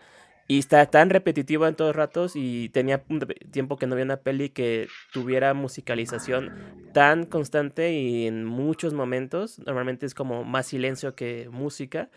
[0.48, 3.20] Y está tan repetitivo en todos ratos y tenía un
[3.52, 6.50] tiempo que no había una peli que tuviera musicalización
[6.92, 12.10] tan constante y en muchos momentos, normalmente es como más silencio que música,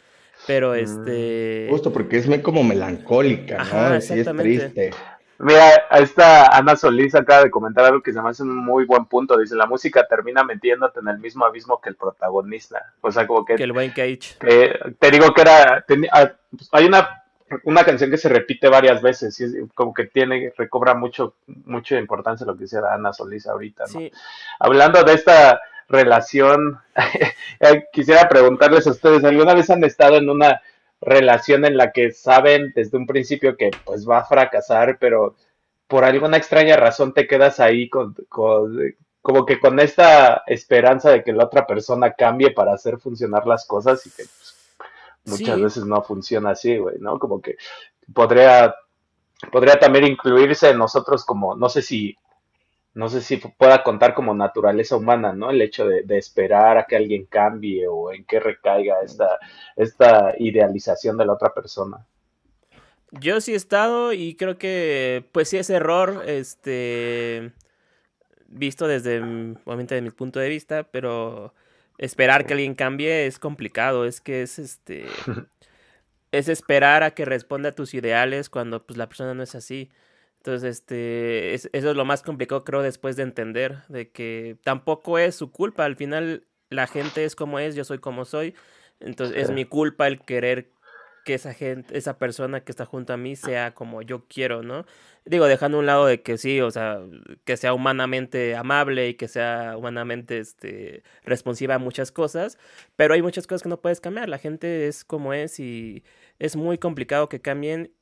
[0.48, 1.68] pero mm, este...
[1.70, 4.02] Justo porque es como melancólica, ¿no?
[4.02, 4.92] Sí, es triste.
[5.38, 9.06] Mira, esta Ana Solís acaba de comentar algo que se me hace un muy buen
[9.06, 9.38] punto.
[9.38, 12.94] Dice, la música termina metiéndote en el mismo abismo que el protagonista.
[13.02, 13.56] O sea, como que...
[13.56, 14.38] Que el buen Cage.
[14.40, 15.86] te digo que era...
[16.12, 16.32] Ah,
[16.72, 17.24] hay una,
[17.64, 22.46] una canción que se repite varias veces y como que tiene, recobra mucho, mucha importancia
[22.46, 24.00] lo que decía Ana Solís ahorita, ¿no?
[24.60, 26.80] Hablando de esta relación,
[27.60, 30.62] eh, quisiera preguntarles a ustedes, ¿alguna vez han estado en una
[31.06, 35.36] relación en la que saben desde un principio que pues va a fracasar, pero
[35.88, 41.34] por alguna extraña razón te quedas ahí con, como que con esta esperanza de que
[41.34, 44.56] la otra persona cambie para hacer funcionar las cosas y que pues,
[45.26, 47.20] muchas veces no funciona así, güey, ¿no?
[47.20, 47.56] Como que
[48.14, 48.76] podría,
[49.52, 52.18] podría también incluirse en nosotros como, no sé si
[52.96, 55.52] no sé si pueda contar como naturaleza humana, ¿no?
[55.52, 59.38] El hecho de, esperar a que alguien cambie o en qué recaiga esta,
[59.76, 62.08] esta idealización de la otra persona.
[63.12, 67.52] Yo sí he estado y creo que, pues sí es error, este,
[68.48, 69.20] visto desde,
[69.66, 71.54] obviamente, de mi punto de vista, pero
[71.98, 75.06] esperar que alguien cambie es complicado, es que es, este,
[76.32, 79.92] es esperar a que responda a tus ideales cuando, pues, la persona no es así.
[80.46, 85.34] Entonces, este, eso es lo más complicado, creo, después de entender, de que tampoco es
[85.36, 85.86] su culpa.
[85.86, 88.54] Al final, la gente es como es, yo soy como soy.
[89.00, 90.72] Entonces, es mi culpa el querer
[91.26, 94.86] que esa gente, esa persona que está junto a mí sea como yo quiero, ¿no?
[95.26, 97.00] Digo, dejando a un lado de que sí, o sea,
[97.44, 102.60] que sea humanamente amable y que sea humanamente este, responsiva a muchas cosas,
[102.96, 104.30] pero hay muchas cosas que no puedes cambiar.
[104.30, 106.04] La gente es como es y
[106.38, 107.95] es muy complicado que cambien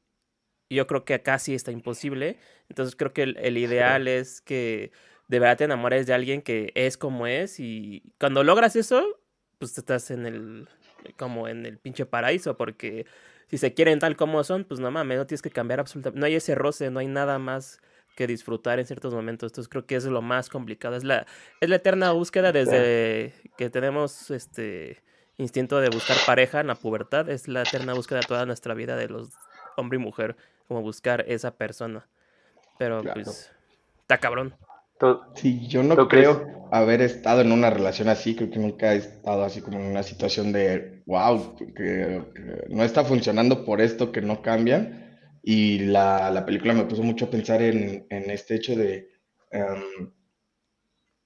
[0.74, 2.38] yo creo que acá sí está imposible.
[2.70, 4.92] Entonces creo que el, ideal es que
[5.28, 9.20] de verdad te enamores de alguien que es como es y cuando logras eso,
[9.60, 10.68] pues estás en el,
[11.18, 13.06] como en el pinche paraíso porque
[13.48, 16.26] si se quieren tal como son, pues no mames, no tienes que cambiar absolutamente, no
[16.26, 17.80] hay ese roce, no hay nada más
[18.16, 19.52] que disfrutar en ciertos momentos.
[19.52, 20.96] Entonces creo que es lo más complicado.
[20.96, 21.26] Es la,
[21.60, 25.02] es la eterna búsqueda desde que tenemos este
[25.38, 27.30] instinto de buscar pareja en la pubertad.
[27.30, 29.30] Es la eterna búsqueda de toda nuestra vida de los
[29.76, 30.36] hombre y mujer,
[30.68, 32.08] como buscar esa persona.
[32.78, 33.52] Pero pues,
[34.02, 34.56] está cabrón.
[35.36, 39.44] Sí, yo no creo haber estado en una relación así, creo que nunca he estado
[39.44, 42.24] así como en una situación de, wow, que,
[42.70, 45.20] no está funcionando por esto, que no cambian.
[45.44, 49.10] Y la, la película me puso mucho a pensar en, en este hecho de
[49.52, 50.14] em,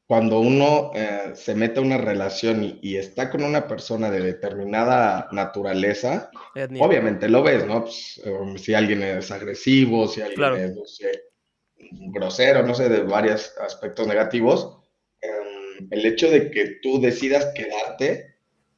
[0.07, 5.27] cuando uno eh, se mete a una relación y, está con una persona de determinada
[5.33, 6.31] naturaleza,
[6.79, 7.83] obviamente lo ves, ¿no?
[7.83, 11.01] Pues, em, si alguien es agresivo, si alguien es,
[12.13, 14.79] grosero, no sé, de varios aspectos negativos,
[15.21, 18.35] em, el hecho de que tú decidas quedarte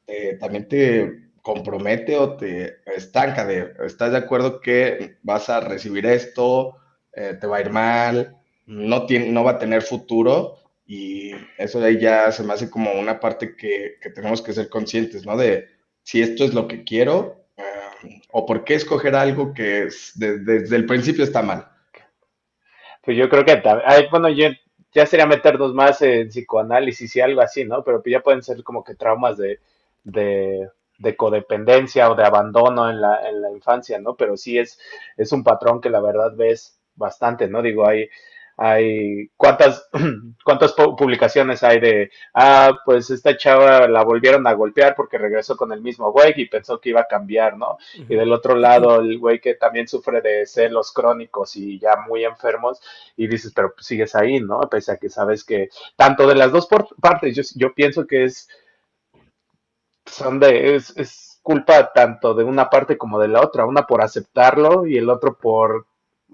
[0.07, 6.07] eh, también te compromete o te estanca de, ¿estás de acuerdo que vas a recibir
[6.07, 6.75] esto?
[7.13, 8.35] Eh, ¿Te va a ir mal?
[8.65, 10.57] No, tiene, no va a tener futuro
[10.91, 14.69] y eso de ahí ya se me hace como una parte que, tenemos que ser
[14.69, 15.38] conscientes, ¿no?
[15.38, 15.67] De
[16.02, 20.88] si esto es lo que quiero em, o por qué escoger algo que desde el
[20.88, 21.67] principio está mal.
[23.04, 23.62] Pues yo creo que,
[24.10, 24.47] bueno, yo
[24.91, 27.84] ya sería meternos más en psicoanálisis y algo así, ¿no?
[27.84, 29.60] Pero ya pueden ser como que traumas de,
[30.04, 34.15] de, codependencia o de abandono en la, en la infancia, ¿no?
[34.15, 34.80] Pero sí es,
[35.17, 37.62] es un patrón que la verdad ves bastante, ¿no?
[37.62, 38.10] Digo, hay,
[38.62, 39.88] hay cuántas
[40.43, 45.72] cuántas publicaciones hay de ah pues esta chava la volvieron a golpear porque regresó con
[45.72, 49.17] el mismo güey y pensó que iba a cambiar no y del otro lado el
[49.17, 52.82] güey que también sufre de celos crónicos y ya muy enfermos
[53.15, 56.52] y dices pero pues sigues ahí no pese a que sabes que tanto de las
[56.52, 56.67] dos
[57.02, 58.50] partes yo, yo pienso que es
[60.06, 64.02] son de es, es culpa tanto de una parte como de la otra una por
[64.02, 65.86] aceptarlo y el otro por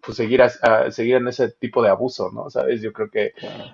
[0.05, 2.49] pues seguir, a, seguir en ese tipo de abuso, ¿no?
[2.49, 2.81] ¿Sabes?
[2.81, 3.33] Yo creo que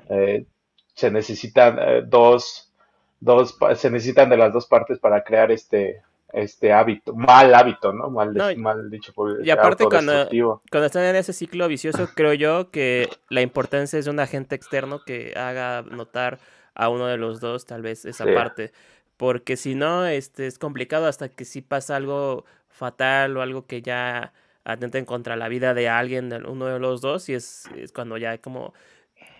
[0.10, 0.46] eh,
[0.94, 2.72] se necesitan eh, dos,
[3.20, 6.02] dos, se necesitan de las dos partes para crear este,
[6.34, 8.10] este hábito, mal hábito, ¿no?
[8.10, 10.30] Mal, mal dicho por Y aparte cuando,
[10.70, 14.56] cuando están en ese ciclo vicioso, creo yo que la importancia es de un agente
[14.56, 16.39] externo que haga notar
[16.74, 18.72] a uno de los dos tal vez esa parte.
[19.17, 23.82] Porque si no, este es complicado hasta que si pasa algo fatal o algo que
[23.82, 27.91] ya atenten contra la vida de alguien, de uno de los dos, y es, es
[27.91, 28.74] cuando ya como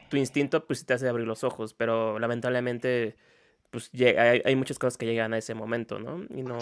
[0.10, 3.16] tu instinto pues te hace abrir los ojos, pero lamentablemente
[3.72, 6.26] pues hay, hay, muchas cosas que llegan a ese momento, ¿no?
[6.30, 6.58] Y no,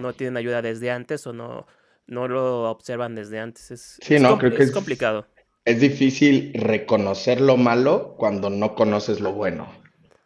[0.00, 1.66] no tienen ayuda desde antes o no,
[2.06, 3.70] no lo observan desde antes.
[3.70, 5.26] Es, sí, no, creo que es, complicado.
[5.64, 9.68] Es difícil reconocer lo malo cuando no conoces lo bueno.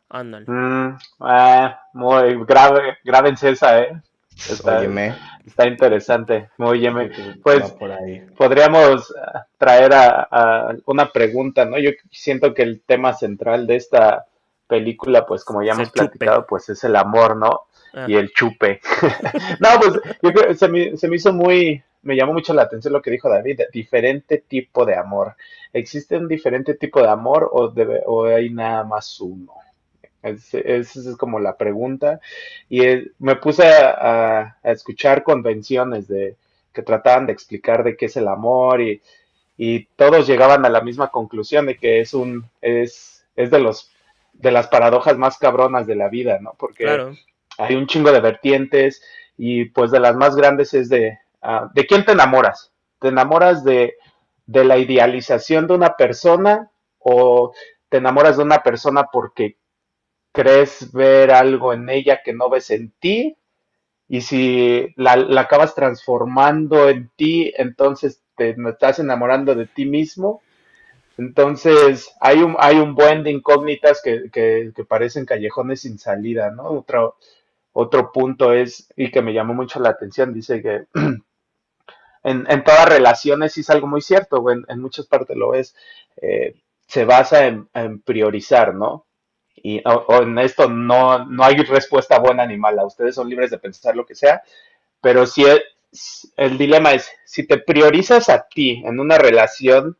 [0.08, 0.46] Ándale.
[0.48, 4.02] Mm, ah, muy grave, grábense esa, ¿eh?
[4.36, 4.82] Está,
[5.46, 6.50] está interesante.
[6.58, 6.94] Muy bien.
[7.42, 7.74] Pues
[8.36, 11.78] podríamos eh, traer a, una pregunta, ¿no?
[11.78, 14.26] Yo siento que el tema central de esta
[14.66, 17.62] película, pues como ya hemos platicado, pues es el amor, ¿no?
[17.92, 18.06] Ah.
[18.08, 18.80] Y el chupe.
[19.60, 22.92] no, pues yo creo, se, me, se me hizo muy, me llamó mucho la atención
[22.92, 25.36] lo que dijo David, diferente tipo de amor.
[25.72, 29.52] ¿Existe un diferente tipo de amor o, debe, o hay nada más uno?
[30.24, 32.20] Esa es, como la pregunta.
[32.70, 32.80] Y
[33.18, 36.36] me puse a, escuchar convenciones de
[36.72, 39.00] que trataban de explicar de qué es el amor y,
[39.96, 43.92] todos llegaban a la misma conclusión de que es un es, es de los
[44.32, 46.54] de las paradojas más cabronas de la vida, ¿no?
[46.58, 47.14] Porque
[47.58, 49.00] hay un chingo de vertientes
[49.38, 52.72] y pues de las más grandes es de ah, ¿de quién te enamoras?
[52.98, 53.94] ¿Te enamoras de,
[54.46, 57.52] de la idealización de una persona o
[57.88, 59.56] te enamoras de una persona porque
[60.34, 63.36] crees ver algo en ella que no ves en ti
[64.08, 70.42] y si la, acabas transformando en ti, entonces te estás enamorando de ti mismo.
[71.16, 76.64] Entonces hay un, hay un buen de incógnitas que, que, parecen callejones sin salida, ¿no?
[76.64, 77.16] Otro,
[77.72, 80.86] otro punto es, y que me llamó mucho la atención, dice que
[82.24, 85.76] en, en todas relaciones, y es algo muy cierto, en, en muchas partes lo es,
[86.20, 86.56] eh,
[86.88, 89.06] se basa en, en priorizar, ¿no?
[89.66, 93.96] Y en esto no, no hay respuesta buena ni mala, ustedes son libres de pensar
[93.96, 94.42] lo que sea,
[95.00, 95.46] pero si
[96.36, 99.96] el, dilema es, si te priorizas a ti en una relación,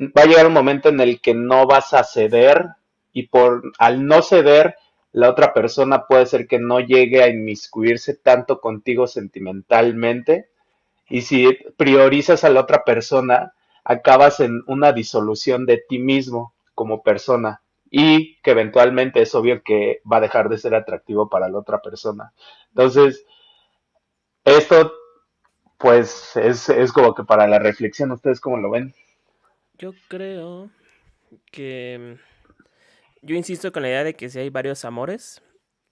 [0.00, 2.70] va a llegar un momento en el que no vas a ceder
[3.12, 4.74] y por al no ceder,
[5.12, 10.50] la otra persona puede ser que no llegue a inmiscuirse tanto contigo sentimentalmente.
[11.08, 17.02] Y si priorizas a la otra persona, acabas en una disolución de ti mismo como
[17.02, 21.58] persona y que eventualmente es obvio que va a dejar de ser atractivo para la
[21.58, 22.32] otra persona.
[22.70, 23.24] Entonces,
[24.44, 24.92] esto
[25.78, 28.94] pues es, como que para la reflexión, ¿ustedes cómo lo ven?
[29.74, 30.70] Yo creo
[31.52, 32.16] que
[33.22, 35.42] yo insisto con la idea de que si hay varios amores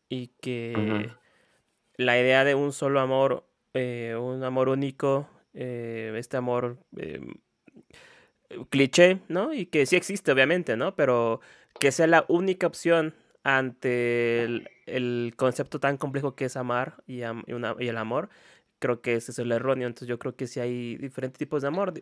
[0.09, 1.11] y que
[1.97, 7.21] la idea de un solo amor, eh, un amor único, eh, este amor eh,
[8.71, 9.53] cliché, ¿no?
[9.53, 10.95] Y que sí existe, obviamente, ¿no?
[10.95, 11.41] Pero
[11.79, 14.45] que sea la única opción ante
[14.87, 18.31] el, concepto tan complejo que es amar y, y, el amor,
[18.79, 19.87] creo que ese es el erróneo.
[19.87, 21.93] Entonces yo creo que sí hay diferentes tipos de amor.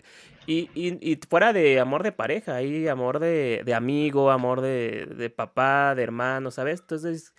[0.46, 5.30] Y, y, fuera de amor de pareja, hay amor de, de amigo, amor de, de,
[5.30, 6.80] papá, de hermano, ¿sabes?
[6.80, 7.34] Entonces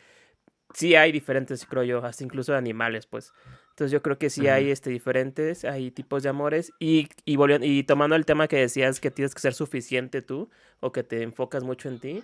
[0.74, 3.34] sí hay diferentes, creo yo, hasta incluso de animales, pues.
[3.74, 6.72] Entonces yo creo que sí hay este, diferentes, hay tipos de amores.
[6.78, 10.92] Y, y, y tomando el tema que decías que tienes que ser suficiente tú o
[10.92, 12.24] que te enfocas mucho en ti,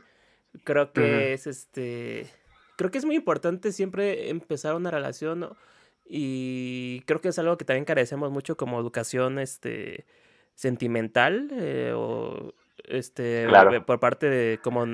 [0.64, 2.28] creo que es este...
[2.78, 5.50] Creo que es muy importante siempre empezar una relación
[6.08, 10.06] y creo que es algo que también carecemos mucho como educación este,
[10.54, 12.54] sentimental eh, o
[12.86, 13.48] este,
[13.88, 14.86] por parte de como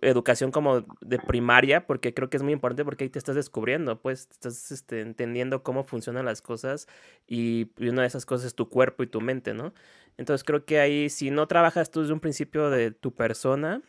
[0.00, 4.00] educación como de primaria, porque creo que es muy importante porque ahí te estás descubriendo,
[4.00, 6.88] pues estás este, entendiendo cómo funcionan las cosas
[7.26, 9.74] y, una de esas cosas es tu cuerpo y tu mente, ¿no?
[10.16, 13.82] Entonces creo que ahí si no trabajas tú desde un principio de tu persona,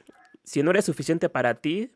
[0.43, 1.91] si no eres suficiente para ti,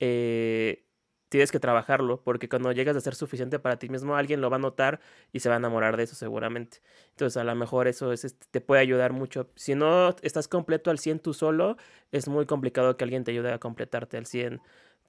[0.00, 0.84] eh,
[1.28, 4.56] tienes que trabajarlo, porque cuando llegas a ser suficiente para ti mismo, alguien lo va
[4.56, 5.00] a notar
[5.32, 6.78] y se va a enamorar de eso seguramente.
[7.10, 9.50] Entonces, a lo mejor eso es, este, te puede ayudar mucho.
[9.54, 11.76] Si no estás completo al 100 tú solo,
[12.12, 14.60] es muy complicado que alguien te ayude a completarte al 100,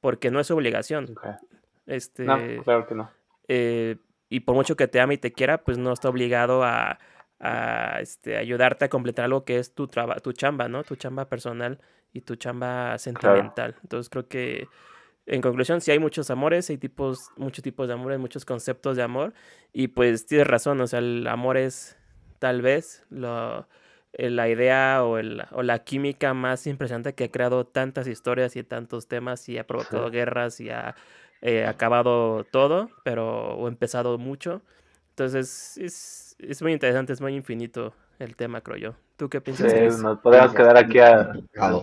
[0.01, 1.15] porque no es obligación.
[1.88, 3.10] Este, no, claro que no.
[3.47, 3.97] Eh,
[4.29, 6.99] y por mucho que te ame y te quiera, pues no está obligado a,
[7.99, 10.84] este, ayudarte a completar algo que es tu, tu chamba, ¿no?
[10.84, 11.79] Tu chamba personal
[12.13, 13.75] y tu chamba sentimental.
[13.82, 14.67] Entonces creo que
[15.30, 19.04] en conclusión, sí hay muchos amores, hay tipos, muchos tipos de amores, muchos conceptos de
[19.04, 19.34] amor.
[19.74, 21.98] Y pues tienes razón, o sea, el amor es
[22.39, 23.68] tal vez lo,
[24.13, 28.56] eh, la idea o, el, o, la química más impresionante que ha creado tantas historias
[28.56, 30.96] y tantos temas y ha provocado guerras y ha
[31.42, 34.63] eh, acabado todo, pero o empezado mucho.
[35.12, 38.96] Entonces es, es, muy interesante, es muy infinito el tema, creo yo.
[39.15, 39.72] ¿Tú qué piensas?
[39.72, 41.34] Sí, nos podemos quedar aquí a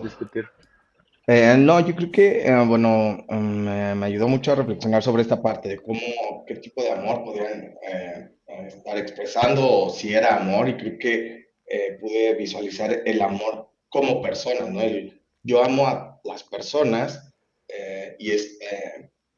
[0.03, 0.49] discutir.
[1.29, 5.41] Eh, no, yo creo que, eh, bueno, mm, me ayudó mucho a reflexionar sobre esta
[5.41, 5.99] parte de cómo,
[6.47, 8.29] qué tipo de amor podrían eh,
[8.67, 11.47] estar expresando o si era amor y creo que
[11.99, 14.81] pude visualizar el amor como persona, ¿no?
[15.43, 17.29] yo amo a las personas
[18.17, 18.57] y es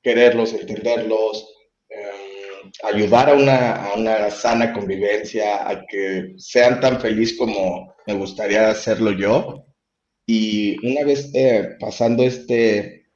[0.03, 1.51] quererlos, entenderlos,
[2.83, 8.69] ayudar a una, a una sana convivencia, a que sean tan felices como me gustaría
[8.69, 9.68] hacerlo yo.
[10.31, 13.07] Y una vez eh, pasando este,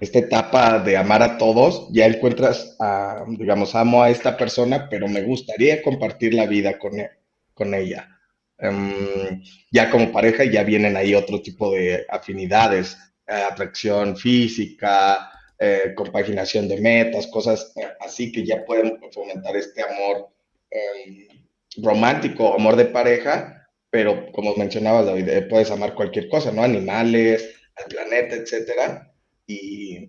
[0.00, 5.06] esta etapa de amar a todos, ya encuentras, a, digamos, amo a esta persona, pero
[5.06, 7.10] me gustaría compartir la vida con, e,
[7.54, 8.18] con ella.
[8.58, 15.92] Em, ya como pareja ya vienen ahí otro tipo de afinidades, eh, atracción física, eh,
[15.94, 20.30] compaginación de metas, cosas así que ya pueden fomentar este amor
[20.70, 21.28] em,
[21.76, 23.61] romántico, amor de pareja,
[23.92, 26.62] pero como mencionabas, David, eh, puedes amar cualquier cosa, ¿no?
[26.62, 29.12] Animales, al planeta, etcétera,
[29.46, 30.08] y,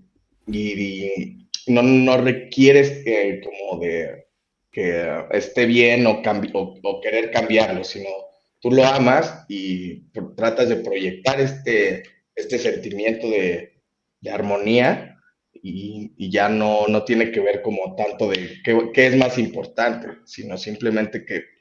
[1.67, 3.03] no, no, requieres
[3.43, 4.27] como de
[4.71, 6.21] que esté bien o,
[6.53, 8.07] o, querer cambiarlo, sino
[8.61, 12.03] tú lo amas y tratas de proyectar este,
[12.35, 13.81] este sentimiento de,
[14.21, 15.17] de armonía
[15.61, 19.37] y, y, ya no, no tiene que ver como tanto de qué, qué es más
[19.37, 21.52] importante, sino simplemente que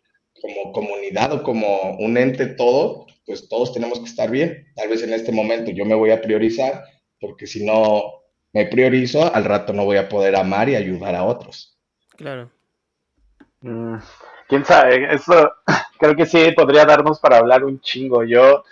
[0.42, 4.66] como comunidad o como un ente todo, pues todos tenemos que estar bien.
[4.74, 6.84] Tal vez en este momento yo me voy a priorizar,
[7.20, 8.02] porque si no
[8.52, 11.78] me priorizo, al rato no voy a poder amar y ayudar a otros.
[12.16, 12.50] Claro.
[13.60, 13.96] Mm,
[14.52, 15.50] Quién sabe, eso
[15.98, 18.22] creo que sí podría darnos para hablar un chingo.
[18.24, 18.64] Yo,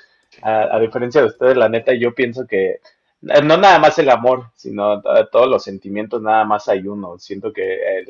[0.42, 2.80] a, diferencia de ustedes, la neta, yo pienso que
[3.22, 5.00] no nada más el amor, sino
[5.32, 7.18] todos los sentimientos, nada más hay uno.
[7.18, 8.04] Siento que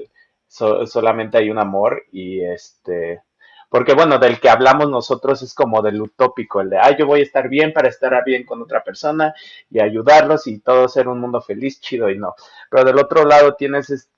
[0.48, 3.20] solamente hay un amor y este
[3.70, 7.20] porque bueno, del que hablamos nosotros es como del utópico, el de, ah, yo voy
[7.20, 9.32] a estar bien para estar bien con otra persona
[9.70, 12.34] y ayudarlos y todo ser un mundo feliz, chido y no.
[12.68, 14.10] Pero del otro lado tienes,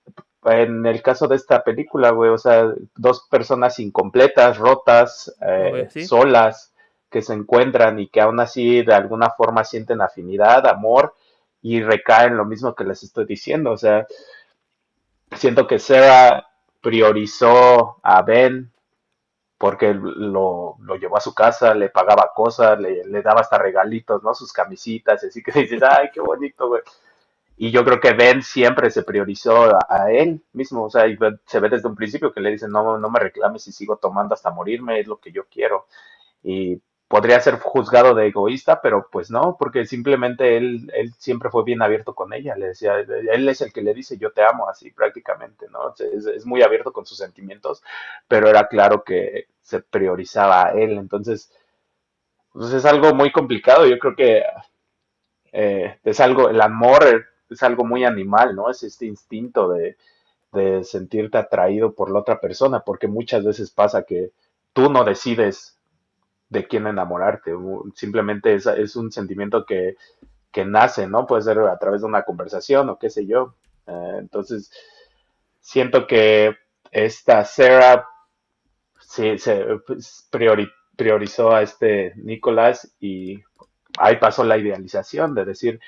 [0.45, 6.73] en el caso de esta película, güey, o sea, dos personas incompletas, rotas, eh, solas,
[7.11, 11.15] que se encuentran y que aún así de alguna forma sienten afinidad, amor
[11.61, 14.07] y recaen lo mismo que les estoy diciendo, o sea,
[15.37, 16.49] siento que Sarah
[16.81, 18.72] priorizó a Ben
[19.63, 24.21] porque lo, lo, llevó a su casa, le pagaba cosas, le, le, daba hasta regalitos,
[24.25, 24.35] ¿no?
[24.35, 26.83] Sus camisitas, así que dices, ay, qué bonito, güey.
[27.57, 31.05] Y yo creo que Ben siempre se priorizó a, él mismo, o sea,
[31.47, 34.35] se ve desde un principio que le dicen, no, no me reclames si sigo tomando
[34.35, 35.87] hasta morirme, es lo que yo quiero.
[36.43, 36.83] Y
[37.13, 41.83] podría ser juzgado de egoísta, pero pues no, porque simplemente él, él siempre fue bien
[41.83, 44.91] abierto con ella, le decía, él es el que le dice yo te amo así
[44.93, 45.95] prácticamente, ¿no?
[45.99, 47.83] Es, muy abierto con sus sentimientos,
[48.27, 51.53] pero era claro que se priorizaba a él, entonces,
[52.51, 54.43] pues es algo muy complicado, yo creo que
[55.53, 58.71] eh, es algo, el amor es algo muy animal, ¿no?
[58.71, 59.99] Es este instinto de,
[60.51, 64.31] de sentirte atraído por la otra persona, porque muchas veces pasa que
[64.73, 65.77] tú no decides
[66.53, 67.53] de quién enamorarte,
[67.95, 69.97] simplemente es, es un sentimiento que,
[70.53, 71.27] que, nace, ¿no?
[71.27, 73.55] Puede ser a través de una conversación o qué sé yo.
[73.87, 74.71] Eh, entonces,
[75.61, 76.55] siento que
[76.91, 78.07] esta Sarah
[79.01, 79.39] se
[79.87, 80.29] pues,
[80.95, 83.43] priorizó a este Nicolás y
[83.99, 85.81] ahí pasó la idealización de decir,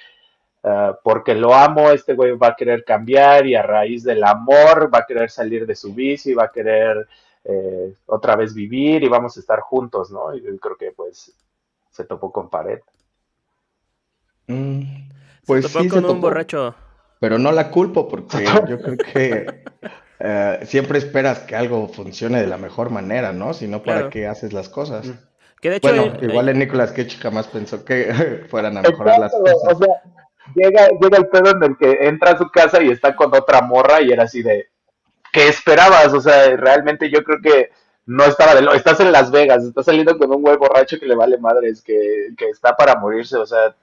[0.63, 4.93] uh, porque lo amo, este güey va a querer cambiar y a raíz del amor
[4.93, 7.07] va a querer salir de su bici, va a querer
[7.45, 10.35] eh, otra vez vivir y vamos a estar juntos, ¿no?
[10.35, 11.35] Y creo que pues
[11.91, 12.81] se topó con pared.
[14.47, 14.83] Mm,
[15.47, 16.75] pues se topó con un borracho.
[17.21, 19.65] Pero no la culpo porque yo creo que
[20.21, 23.53] eh, siempre esperas que algo funcione de la mejor manera, ¿no?
[23.53, 25.07] Si no, ¿para qué haces las cosas?
[25.07, 25.13] Mm.
[25.61, 29.33] Que de hecho, bueno, igual en Nicolas Cage jamás pensó que fueran a mejorar las
[29.33, 29.57] cosas.
[29.71, 30.03] O sea,
[30.55, 33.63] llega, llega el pedo en el que entra a su casa y está con otra
[33.63, 34.69] morra y era así de,
[35.35, 36.15] ¿qué esperabas?
[36.15, 37.71] O sea, realmente yo creo que
[38.07, 38.73] no estaba de lo...
[38.73, 42.29] Estás en Las Vegas, estás saliendo con un güey borracho que le vale madres, que,
[42.39, 43.75] que está para morirse, o sea,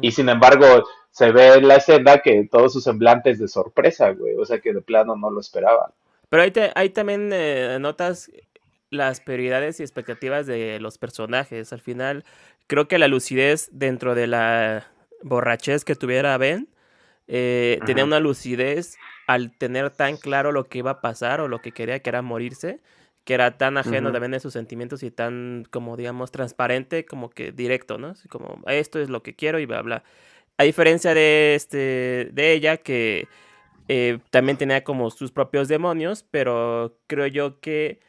[0.00, 4.34] y sin embargo se ve en la escena que todos sus semblantes de sorpresa, güey,
[4.34, 5.90] o sea, que de plano no lo esperaban.
[6.28, 8.30] Pero ahí, te, ahí también eh, notas
[8.90, 11.72] las prioridades y expectativas de los personajes.
[11.72, 12.24] Al final,
[12.66, 14.86] creo que la lucidez dentro de la
[15.22, 16.68] borrachez que tuviera Ben,
[17.28, 18.96] eh, tenía una lucidez
[19.32, 22.20] al tener tan claro lo que iba a pasar o lo que quería que era
[22.20, 22.80] morirse,
[23.24, 27.50] que era tan ajeno también de sus sentimientos y tan, como digamos, transparente, como que
[27.50, 28.08] directo, ¿no?
[28.08, 30.04] Así como, esto es lo que quiero y bla, bla.
[30.58, 33.26] A diferencia de, este, de ella, que
[33.88, 38.00] eh, también tenía como sus propios demonios, pero creo yo que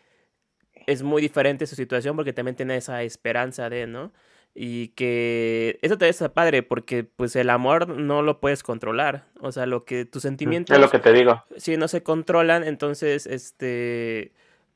[0.87, 4.11] es muy diferente su situación porque también tiene esa esperanza de, ¿no?
[4.55, 9.25] Y que eso te está padre porque pues el amor no lo puedes controlar.
[9.39, 10.75] O sea, lo que tus sentimientos...
[10.75, 11.43] Es lo que te digo.
[11.57, 14.31] Si no se controlan, entonces, este...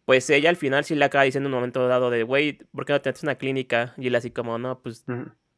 [0.06, 2.86] Pues ella al final sí le acaba diciendo en un momento dado de, güey, ¿por
[2.86, 3.94] qué no te haces una clínica?
[3.98, 5.04] Y él así como, no, pues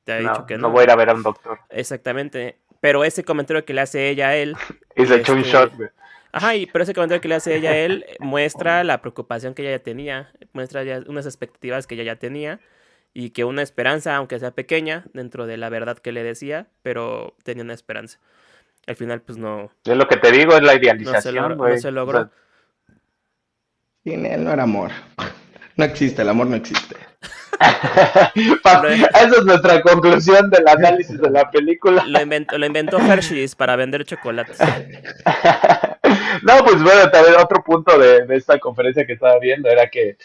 [0.04, 0.64] te ha dicho que no.
[0.64, 1.60] No voy a ir a ver a un doctor.
[1.70, 2.58] Exactamente.
[2.82, 4.56] Pero ese comentario que le hace ella a él...
[4.96, 5.90] y se echó un este, shot, güey.
[6.32, 9.62] Ajá, y pero ese comentario que le hace ella a él muestra la preocupación que
[9.62, 12.60] ella ya tenía, muestra ya unas expectativas que ella ya tenía
[13.14, 17.36] y que una esperanza, aunque sea pequeña, dentro de la verdad que le decía, pero
[17.44, 18.20] tenía una esperanza.
[18.88, 19.72] Al final, pues no.
[19.86, 21.58] Es lo que te digo, es la idealización.
[21.58, 22.30] No se, logró.
[24.04, 24.92] Sin él no era amor.
[25.76, 26.94] No existe, el amor no existe.
[27.60, 32.04] Esa es nuestra conclusión del análisis de la película.
[32.06, 34.58] Lo inventó, lo inventó Hershey's para vender chocolates.
[36.44, 40.18] no, pues bueno, también otro punto de, de esta conferencia que estaba viendo era que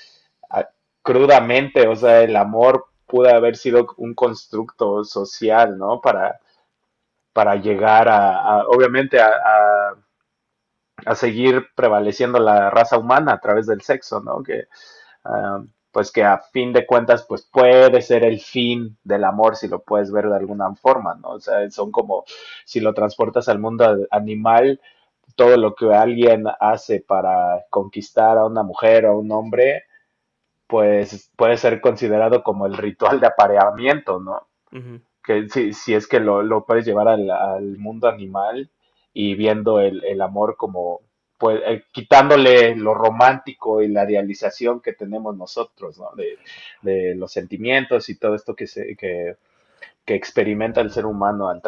[1.04, 6.00] crudamente, o sea, el amor pudo haber sido un constructo social, ¿no?
[6.00, 6.40] Para,
[7.32, 9.94] para llegar a, obviamente, a,
[11.14, 14.42] seguir prevaleciendo la raza humana a través del sexo, ¿no?
[14.42, 14.68] Que,
[15.24, 19.68] ah, pues que a fin de cuentas, pues puede ser el fin del amor si
[19.68, 21.30] lo puedes ver de alguna forma, ¿no?
[21.30, 22.24] O sea, son como,
[22.64, 24.80] si lo transportas al mundo animal,
[25.36, 29.84] todo lo que alguien hace para conquistar a una mujer o a un hombre,
[30.66, 34.46] pues puede ser considerado como el ritual de apareamiento, ¿no?
[35.22, 38.70] Que si, si, es que lo, puedes llevar al, mundo animal
[39.12, 41.00] y viendo el, amor como,
[41.38, 46.10] pues, eh, quitándole lo romántico y la idealización que tenemos nosotros, ¿no?
[46.16, 46.38] De,
[46.82, 49.36] de los sentimientos y todo esto que, se, que,
[50.04, 51.62] que experimenta el ser humano al,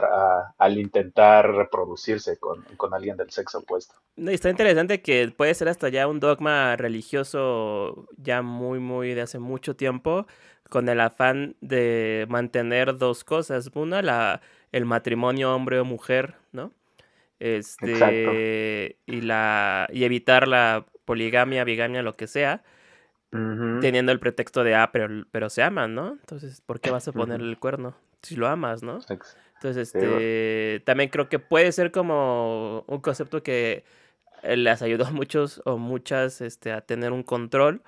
[0.59, 3.95] al intentar reproducirse con, alguien del sexo opuesto.
[4.17, 9.39] está interesante que puede ser hasta ya un dogma religioso ya muy, muy de hace
[9.39, 10.27] mucho tiempo,
[10.69, 13.71] con el afán de mantener dos cosas.
[13.75, 16.73] Una, la, el matrimonio hombre o mujer, ¿no?
[17.39, 22.63] Este, y, la, y evitar la poligamia, bigamia, lo que sea.
[23.31, 26.13] Teniendo el pretexto de, ah, pero, pero se aman, ¿no?
[26.13, 27.95] Entonces, ¿por qué vas a poner el cuerno?
[28.27, 28.99] Si lo amas, ¿no?
[29.55, 33.85] Entonces, este, también creo que puede ser como un concepto que
[34.43, 37.83] les ayudó a muchos o muchas este, a tener un control.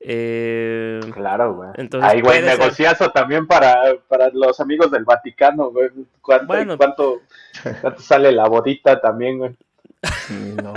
[0.00, 1.70] Eh, claro, güey.
[1.76, 5.90] Entonces, Ahí, güey, negociazo también para, para los amigos del Vaticano, güey.
[6.20, 7.22] ¿Cuánto, cuánto,
[7.98, 9.56] sale la bodita también, güey?
[10.62, 10.74] no.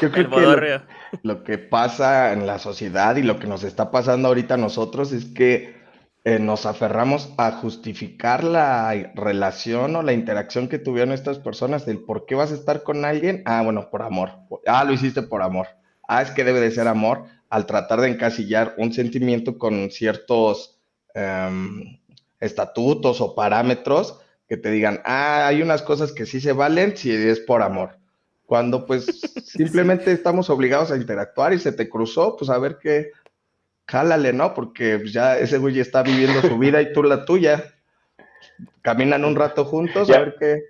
[0.00, 0.80] Yo creo que
[1.22, 5.12] lo, que pasa en la sociedad y lo que nos está pasando ahorita a nosotros
[5.12, 5.79] es que
[6.24, 12.00] eh, nos aferramos a justificar la relación o la interacción que tuvieron estas personas, del
[12.00, 13.42] por qué vas a estar con alguien.
[13.46, 14.32] Ah, bueno, por amor.
[14.66, 15.68] Ah, lo hiciste por amor.
[16.06, 20.78] Ah, es que debe de ser amor al tratar de encasillar un sentimiento con ciertos
[21.14, 21.98] em,
[22.38, 27.10] estatutos o parámetros que te digan, ah, hay unas cosas que sí se valen si
[27.12, 27.98] es por amor.
[28.44, 29.06] Cuando pues
[29.44, 33.12] simplemente estamos obligados a interactuar y se te cruzó, pues a ver qué,
[33.90, 34.54] jálale, ¿no?
[34.54, 37.74] Porque pues, ya ese güey está viviendo su vida y tú la tuya.
[38.82, 40.62] Caminan un rato juntos a ver qué,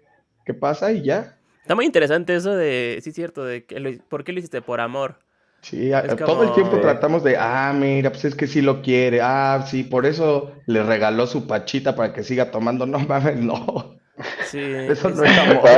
[0.45, 1.37] qué pasa y ya.
[1.63, 5.19] Está muy interesante eso de, sí, cierto, de que por qué lo hiciste por amor.
[5.61, 5.91] Sí,
[6.25, 9.85] todo el tiempo tratamos de, ah, mira, pues es que sí lo quiere, ah, sí,
[9.85, 14.00] por eso le regaló su pachita para que siga tomando, no mames, no.
[14.45, 15.69] Sí, eso no es amor.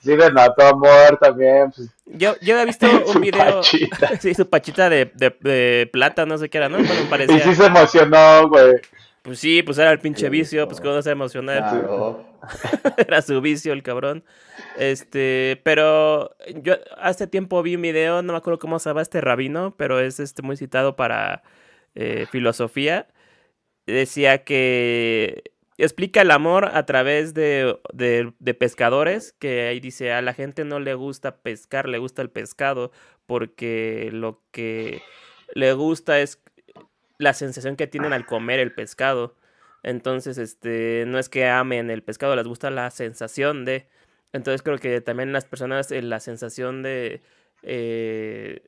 [0.00, 1.70] Sí, de nato amor también.
[1.70, 1.90] Pues.
[2.06, 3.62] Yo, yo he visto un video,
[4.20, 6.78] sí, su pachita de, de, plata, no sé qué era, ¿no?
[6.78, 7.36] Bueno, parecía...
[7.36, 8.74] Y sí se emocionó, güey.
[9.22, 12.24] Pues sí, pues era el pinche vicio, pues cómo se emocionar.
[12.96, 14.22] era su vicio el cabrón.
[14.78, 19.20] Este, pero yo hace tiempo vi un video, no me acuerdo cómo se llama este
[19.20, 21.42] rabino, pero es este muy citado para
[21.96, 23.08] eh, filosofía.
[23.86, 30.32] Decía que explica el amor a través de, de, pescadores, que ahí dice, a la
[30.34, 32.92] gente no le gusta pescar, le gusta el pescado,
[33.26, 35.02] porque lo que
[35.54, 36.42] le gusta es
[37.18, 39.36] la sensación que tienen al comer el pescado.
[39.82, 43.88] Entonces, este, no es que amen el pescado, les gusta la sensación de...
[44.32, 47.22] Entonces creo que también las personas, eh, la sensación de,
[47.62, 48.62] eh,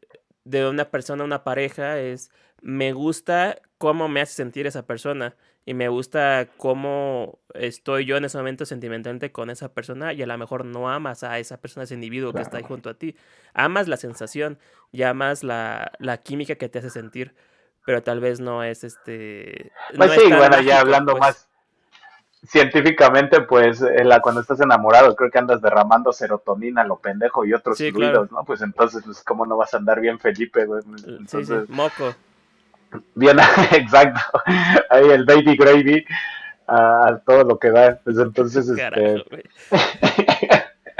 [0.44, 2.30] de una persona, una pareja, es
[2.62, 5.36] me gusta cómo me hace sentir esa persona
[5.68, 10.26] y me gusta cómo estoy yo en ese momento sentimentalmente con esa persona y a
[10.26, 13.14] lo mejor no amas a esa persona, ese individuo que está ahí junto a ti.
[13.52, 14.58] Amas la sensación
[14.92, 17.34] y amas la, la química que te hace sentir,
[17.84, 19.70] pero tal vez no es este...
[19.94, 21.20] Pues sí, bueno, ya hablando pues.
[21.20, 21.48] más
[22.46, 27.76] científicamente, pues la, cuando estás enamorado, creo que andas derramando serotonina, lo pendejo y otros
[27.76, 28.42] fluidos, ¿no?
[28.46, 30.82] Pues entonces, pues, ¿cómo no vas a andar bien, Felipe, güey?
[31.06, 32.14] Entonces, sí, moco.
[33.14, 33.38] Bien,
[33.72, 34.20] exacto.
[34.90, 36.04] Ahí el baby gravy,
[36.66, 37.98] a todo lo que da.
[38.04, 39.24] Pues entonces, este...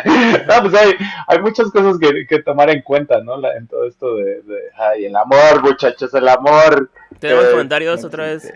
[0.47, 0.93] no, pues hay,
[1.26, 3.34] hay muchas cosas que, que, tomar en cuenta, ¿no?
[3.53, 6.91] en todo esto de, de, ay, el amor, muchachos, el amor.
[7.18, 8.53] Tenemos eh, comentarios otra vez.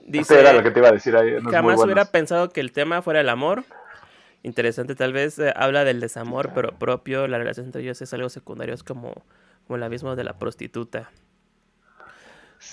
[0.00, 1.36] Dice, era lo que te iba a decir ahí.
[1.50, 3.64] jamás hubiera pensado que el tema fuera el amor.
[4.42, 8.28] Interesante, tal vez eh, habla del desamor, pero propio, la relación entre ellos es algo
[8.28, 9.24] secundario, es como,
[9.66, 11.10] como el abismo de la prostituta.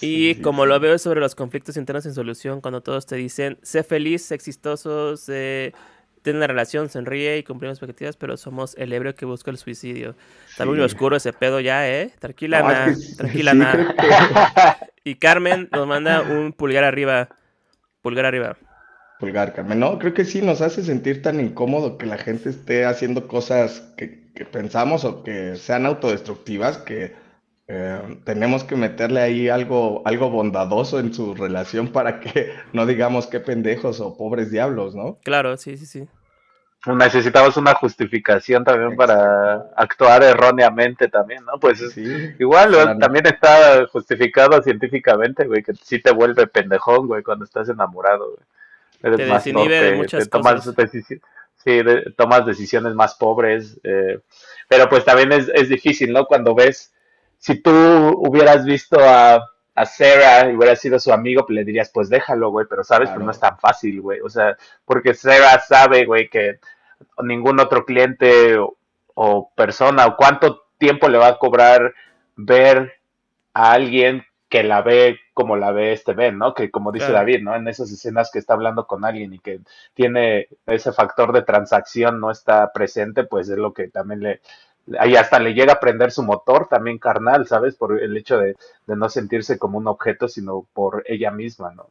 [0.02, 3.84] Y como lo veo sobre los conflictos internos en solución, cuando todos te dicen, sé
[3.84, 5.74] feliz, sé exitoso, sé,
[6.22, 10.16] ten una relación, sonríe y cumplimos expectativas, pero somos el ebrio que busca el suicidio.
[10.50, 12.12] Está muy oscuro ese pedo ya, ¿eh?
[12.20, 13.96] Tranquila, Ana, tranquila, Ana.
[15.08, 17.30] Y Carmen nos manda un pulgar arriba.
[18.02, 18.58] Pulgar arriba.
[19.20, 19.80] Pulgar, Carmen.
[19.80, 23.82] No, creo que sí, nos hace sentir tan incómodo que la gente esté haciendo cosas
[23.98, 27.14] que, pensamos o que sean autodestructivas que
[27.68, 33.28] eh, tenemos que meterle ahí algo, algo bondadoso en su relación para que no digamos
[33.28, 35.20] qué pendejos o pobres diablos, ¿no?
[35.24, 36.08] Claro, sí, sí, sí
[36.94, 41.60] necesitamos una justificación también para actuar erróneamente también, ¿no?
[41.60, 41.98] Pues
[42.40, 48.32] igual también está justificado científicamente, güey, que sí te vuelve pendejón, güey, cuando estás enamorado,
[48.32, 48.46] güey.
[49.02, 50.92] Eres te más de muchas tomas cosas.
[50.92, 51.82] sí,
[52.16, 54.20] tomas decisiones más pobres, eh,
[54.68, 56.26] pero pues también es, es difícil, ¿no?
[56.26, 56.94] Cuando ves,
[57.46, 59.44] si tú hubieras visto a
[59.76, 63.10] a Sarah y hubiera sido su amigo, pues le dirías, pues déjalo, güey, pero sabes,
[63.10, 64.22] pues no es tan fácil, güey.
[64.22, 66.60] O sea, porque Sarah sabe, güey, que
[67.22, 68.58] ningún otro cliente
[69.16, 71.94] o, persona o cuánto tiempo le va a cobrar
[72.38, 72.94] ver
[73.54, 76.54] a alguien que la ve como la ve este Ben, ¿no?
[76.54, 77.54] Que como dice David, ¿no?
[77.54, 79.60] En esas escenas que está hablando con alguien y que
[79.94, 84.42] tiene ese factor de transacción no está presente, pues es lo que también le,
[85.00, 87.76] ahí hasta le llega a prender su motor también carnal, ¿sabes?
[87.76, 88.56] Por el hecho de,
[88.88, 91.90] de, no sentirse como un objeto, sino por ella misma, ¿no?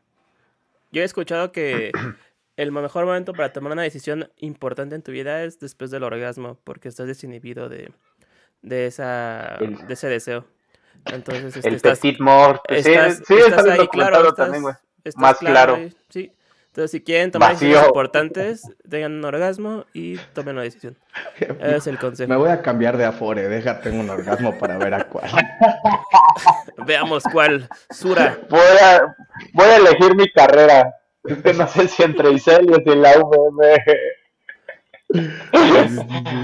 [0.92, 1.90] Yo he escuchado que
[2.57, 6.59] el mejor momento para tomar una decisión importante en tu vida es después del orgasmo,
[6.64, 7.90] porque estás desinhibido de,
[8.62, 10.45] de, esa, de ese deseo.
[11.07, 12.62] Entonces, este, el estás, petit mort.
[12.68, 14.74] Estás, sí, sí, estás ahí, claro, también, güey.
[15.16, 15.78] Más claro.
[16.09, 16.32] sí.
[16.75, 20.99] Entonces, si quieren tomar decisiones importantes, tengan un orgasmo y tomen una decisión.
[21.39, 22.29] Ese es el consejo.
[22.29, 25.31] Me voy a cambiar de afore, déjate un orgasmo para ver a cuál.
[26.85, 27.68] Veamos cuál.
[27.91, 28.41] Sura.
[28.51, 29.14] Voy a,
[29.53, 30.97] voy a elegir mi carrera.
[31.22, 33.61] Es que no sé si entre Iselios y la UVM.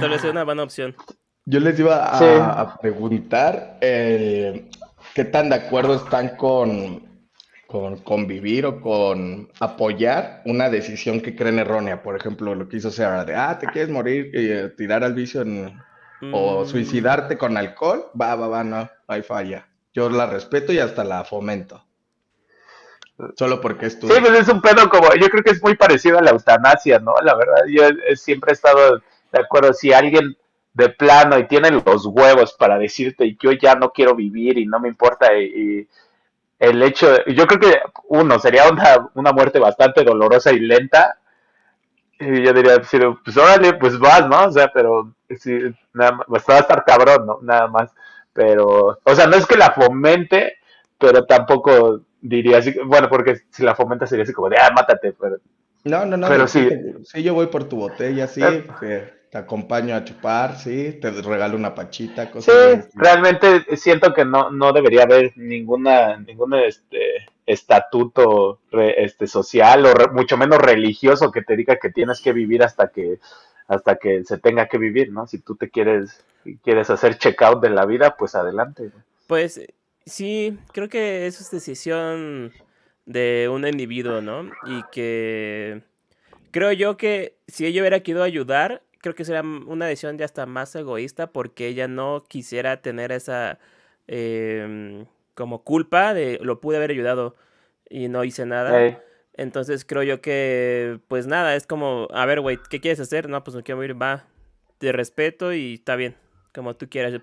[0.00, 0.94] Tal vez sea una buena opción.
[1.44, 4.70] Yo les iba a, preguntar eh,
[5.12, 7.09] qué tan de acuerdo están con,
[7.70, 12.02] con convivir o con apoyar una decisión que creen errónea.
[12.02, 15.14] Por ejemplo, lo que hizo Sarah de, ah, te quieres morir y eh, tirar al
[15.14, 15.42] vicio
[16.32, 16.66] o mm.
[16.66, 19.68] suicidarte con alcohol, va, va, va, no, hay falla.
[19.94, 21.84] Yo la respeto y hasta la fomento.
[23.36, 24.08] Solo porque es tu...
[24.08, 26.98] Sí, pues es un pedo como, yo creo que es muy parecido a la eutanasia,
[26.98, 27.14] ¿no?
[27.22, 27.82] La verdad, yo
[28.16, 28.98] siempre he estado
[29.32, 30.36] de acuerdo, si alguien
[30.72, 34.78] de plano y tiene los huevos para decirte yo ya no quiero vivir y no
[34.78, 35.88] me importa y
[36.60, 41.16] el hecho, yo creo que uno, sería una, una muerte bastante dolorosa y lenta.
[42.18, 42.76] Y yo diría,
[43.24, 44.44] pues órale, pues vas, ¿no?
[44.44, 45.58] O sea, pero sí,
[45.94, 47.38] nada más, pues va a estar cabrón, ¿no?
[47.40, 47.90] Nada más.
[48.34, 50.58] Pero, o sea, no es que la fomente,
[50.98, 55.14] pero tampoco diría así, bueno, porque si la fomenta sería así como de, ah, mátate,
[55.18, 55.38] pero...
[55.84, 56.68] No, no, no, pero sí.
[57.04, 61.56] Sí, yo voy por tu botella, sí, eh, te acompaño a chupar, sí, te regalo
[61.56, 68.60] una pachita, cosas Sí, realmente siento que no, no debería haber ninguna, ningún este, estatuto
[68.72, 73.18] este, social o mucho menos religioso que te diga que tienes que vivir hasta que,
[73.68, 75.26] hasta que se tenga que vivir, ¿no?
[75.26, 76.22] Si tú te quieres,
[76.62, 78.90] quieres hacer check-out de la vida, pues adelante.
[79.26, 79.60] Pues
[80.04, 82.52] sí, creo que eso es decisión
[83.10, 84.48] de un individuo, ¿no?
[84.66, 85.82] Y que
[86.52, 90.46] creo yo que si ella hubiera querido ayudar, creo que sería una decisión ya hasta
[90.46, 93.58] más egoísta porque ella no quisiera tener esa
[94.06, 97.34] em, como culpa de lo pude haber ayudado
[97.88, 99.02] y no hice nada.
[99.34, 103.28] Entonces creo yo que, pues nada, es como, a ver, güey, ¿qué quieres hacer?
[103.28, 104.26] No, pues no quiero ir, va,
[104.78, 106.14] te respeto y está bien,
[106.54, 107.20] como tú quieras.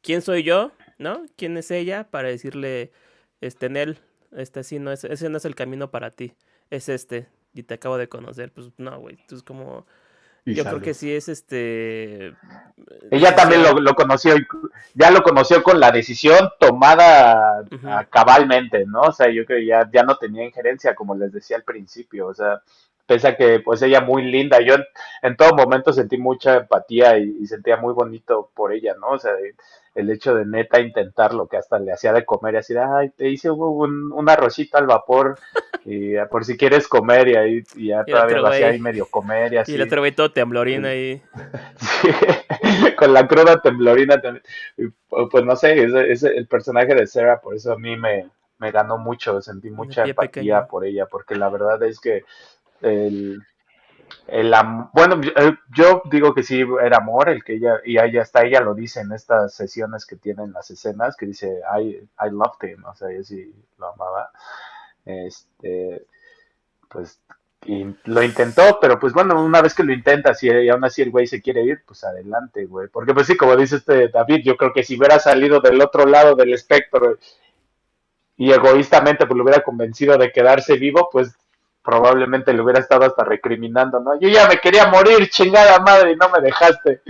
[0.00, 0.72] ¿Quién soy yo?
[0.96, 1.24] ¿No?
[1.36, 2.04] ¿Quién es ella?
[2.10, 2.92] Para decirle,
[3.40, 3.98] este, en él,
[4.36, 6.34] este sí, no es, ese no es el camino para ti,
[6.70, 9.86] es este, y te acabo de conocer, pues no, güey, tú es como
[10.54, 12.34] yo creo que sí es este.
[13.10, 14.34] Ella también lo, conoció,
[14.94, 17.64] ya lo conoció con la decisión tomada
[18.10, 19.02] cabalmente, ¿no?
[19.02, 22.28] O sea, yo creo que ya, ya no tenía injerencia, como les decía al principio,
[22.28, 22.62] o sea,
[23.06, 24.74] pese a que pues ella muy linda, yo
[25.22, 29.10] en, todo momento sentí mucha empatía y, y, sentía muy bonito por ella, ¿no?
[29.10, 29.32] O sea,
[29.98, 33.28] el hecho de neta intentarlo, que hasta le hacía de comer y así, ay, te
[33.28, 35.38] hice un, un arrocito al vapor
[35.84, 39.52] y por si quieres comer y ahí y ya todavía lo hacía ahí medio comer
[39.52, 39.72] y así.
[39.72, 41.20] Y el otro güey todo temblorina ahí.
[41.78, 44.44] Sí, con la cruda temblorina también.
[45.30, 48.28] pues no sé, es, el personaje de Sarah, por eso a mí me,
[48.58, 52.24] me ganó mucho, sentí mucha empatía por ella, porque la verdad es que
[52.82, 53.42] el
[54.26, 54.54] el
[54.92, 58.60] bueno, eh, yo digo que sí era amor, el que ella, y ahí hasta ella
[58.60, 62.84] lo dice en estas sesiones que tienen las escenas, que dice, I, I loved him,
[62.84, 64.30] o sea, ella sí lo amaba.
[65.04, 66.06] Este,
[66.88, 67.20] pues,
[67.64, 71.02] y lo intentó, pero pues bueno, una vez que lo intenta, si y aún así
[71.02, 72.88] el güey se quiere ir, pues adelante, güey.
[72.88, 76.06] Porque pues sí, como dice este David, yo creo que si hubiera salido del otro
[76.06, 77.18] lado del espectro
[78.36, 81.36] y egoístamente pues lo hubiera convencido de quedarse vivo, pues
[81.88, 84.20] probablemente le hubiera estado hasta recriminando, ¿no?
[84.20, 87.00] Yo ya me quería morir, chingada madre, y no me dejaste.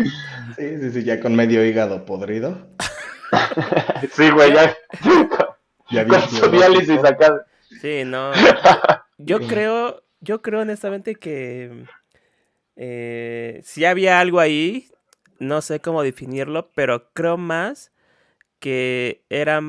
[0.54, 2.56] Sí, sí, sí, ya con medio hígado podrido.
[4.12, 4.76] sí, güey, ya.
[5.90, 7.44] ya con su diálisis acá.
[7.80, 8.30] Sí, no.
[9.16, 11.84] Yo creo, yo creo honestamente que
[12.76, 14.92] eh, si había algo ahí,
[15.40, 17.90] no sé cómo definirlo, pero creo más
[18.60, 19.60] que era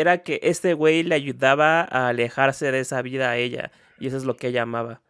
[0.00, 3.72] era que este güey le ayudaba a alejarse de esa vida a ella.
[3.98, 5.02] Y eso es lo que ella amaba.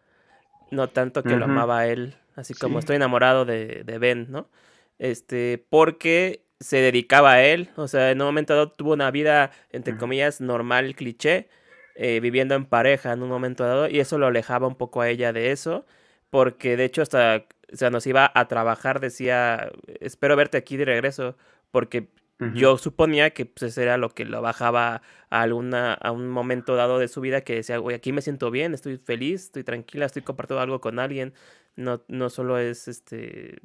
[0.70, 2.14] No tanto que lo amaba a él.
[2.36, 4.48] Así como estoy enamorado de, Ben, ¿no?
[4.98, 7.70] Este, porque se dedicaba a él.
[7.76, 11.48] O sea, en un momento dado tuvo una vida, entre comillas, normal, cliché.
[12.00, 13.88] Eh, viviendo en pareja en un momento dado.
[13.88, 15.84] Y eso lo alejaba un poco a ella de eso.
[16.30, 19.70] Porque de hecho hasta, o sea, nos iba a trabajar, decía,
[20.00, 21.36] espero verte aquí de regreso.
[21.70, 22.08] Porque
[22.54, 26.98] yo suponía que pues, era lo que lo bajaba a, alguna, a un momento dado
[26.98, 30.22] de su vida que decía, güey, aquí me siento bien, estoy feliz, estoy tranquila, estoy
[30.22, 31.34] compartiendo algo con alguien.
[31.74, 33.60] No, no solo es este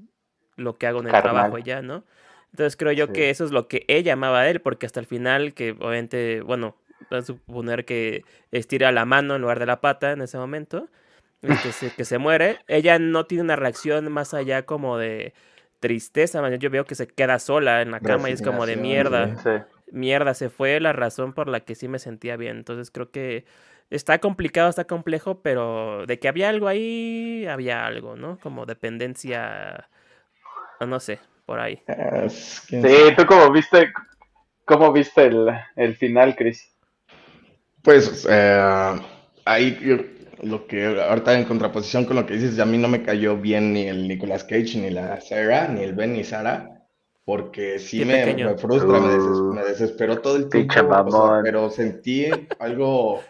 [0.55, 2.03] lo que hago en el trabajo ya, ¿no?
[2.51, 5.07] Entonces creo yo que eso es lo que ella amaba a él, porque hasta el
[5.07, 6.75] final, que obviamente, bueno,
[7.09, 10.87] a suponer que estira la mano en lugar de la pata en ese momento,
[11.41, 15.33] este, que se muere, ella no tiene una reacción más allá como de
[15.83, 19.35] tristeza, yo veo que se queda sola en la cama y es como de mierda.
[19.91, 22.55] Mierda, se fue la razón por la que sí me sentía bien.
[22.55, 23.43] Entonces creo que
[23.89, 28.39] está complicado, está complejo, pero de que había algo ahí, había algo, ¿no?
[28.39, 29.89] Como dependencia,
[30.79, 31.83] no sé, por ahí.
[32.29, 32.79] Sí,
[33.17, 33.91] ¿tú cómo viste,
[34.63, 36.73] cómo viste el, el final, Chris?
[37.81, 38.95] Pues eh,
[39.43, 40.12] ahí
[40.43, 43.73] lo que ahorita en contraposición con lo que dices, a mí no me cayó bien
[43.73, 46.85] ni el Nicolas Cage, ni la Sarah, ni el Ben, ni Sara.
[47.25, 52.27] porque sí me, frustra, me, desesperó todo el tiempo, pero sentí
[52.59, 53.21] algo,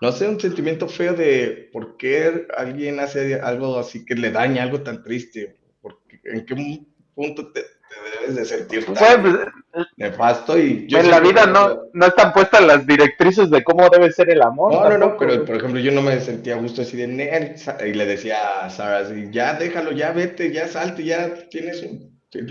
[0.00, 4.62] no sé, un sentimiento feo de por qué alguien hace algo así que le daña
[4.62, 7.62] algo tan triste, porque en qué punto te,
[8.02, 12.86] debes de sentir tan pues, nefasto y en la vida no, no están puestas las
[12.86, 14.72] directrices de cómo debe ser el amor.
[14.72, 17.92] No, no, no, pero por ejemplo yo no me sentía a gusto así de y
[17.92, 21.84] le decía a Sara así, ya déjalo, ya vete, ya salte, ya tienes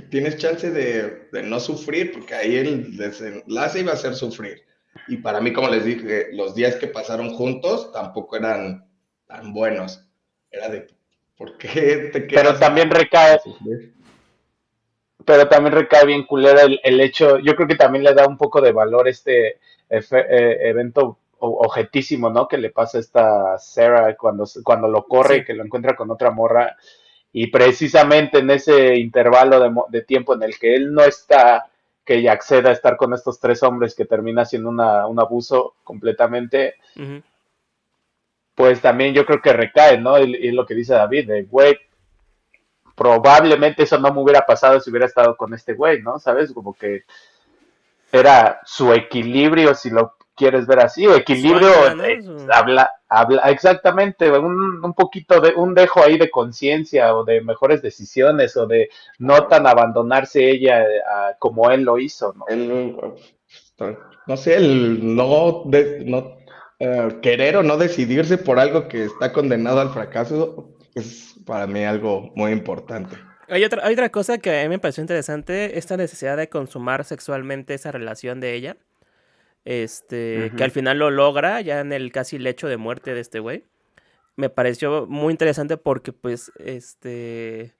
[0.09, 4.63] tienes chance de, de no sufrir, porque ahí el desenlace iba a ser sufrir.
[5.07, 8.87] Y para mí, como les dije, los días que pasaron juntos tampoco eran
[9.27, 10.07] tan buenos.
[10.49, 10.87] Era de,
[11.37, 12.43] ¿por qué te quedas?
[12.43, 13.39] Pero también recae,
[15.25, 18.61] pero también recae bien culera el, hecho, yo creo que también le da un poco
[18.61, 19.59] de valor este
[19.89, 22.47] eh, evento objetísimo, ¿no?
[22.47, 26.09] Que le pasa a esta Sarah cuando, cuando lo corre, y que lo encuentra con
[26.11, 26.75] otra morra.
[27.33, 31.67] Y precisamente en ese intervalo de, de, tiempo en el que él no está,
[32.05, 35.75] que ella acceda a estar con estos tres hombres que termina siendo una, un abuso
[35.83, 36.75] completamente,
[38.53, 40.17] pues también yo creo que recae, ¿no?
[40.19, 41.77] Y, lo que dice David, de, güey,
[42.95, 46.19] probablemente eso no me hubiera pasado si hubiera estado con este güey, ¿no?
[46.19, 46.51] ¿Sabes?
[46.53, 47.03] Como que
[48.11, 51.69] era su equilibrio, si lo quieres ver así, o equilibrio,
[52.51, 57.81] habla, habla, exactamente, un, un, poquito de, un dejo ahí de conciencia, o de mejores
[57.81, 61.01] decisiones, o de no tan abandonarse ella eh,
[61.39, 62.45] como él lo hizo, ¿no?
[64.27, 65.63] no sé, el no,
[66.05, 66.37] no
[66.79, 71.83] eh, querer o no decidirse por algo que está condenado al fracaso es para mí
[71.83, 73.15] algo muy importante.
[73.47, 77.03] Hay otra, hay otra cosa que a mí me pareció interesante, esta necesidad de consumar
[77.03, 78.77] sexualmente esa relación de ella.
[79.65, 83.39] Este, que al final lo logra ya en el casi lecho de muerte de este
[83.39, 83.65] güey.
[84.35, 87.73] Me pareció muy interesante porque, pues, este.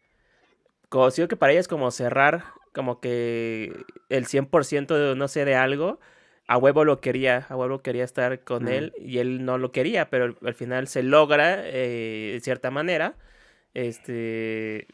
[0.90, 3.74] Conocido que para ella es como cerrar, como que
[4.10, 6.00] el 100% de no sé de algo.
[6.48, 10.10] A huevo lo quería, a huevo quería estar con él y él no lo quería,
[10.10, 13.16] pero al final se logra eh, de cierta manera
[13.76, 14.88] este,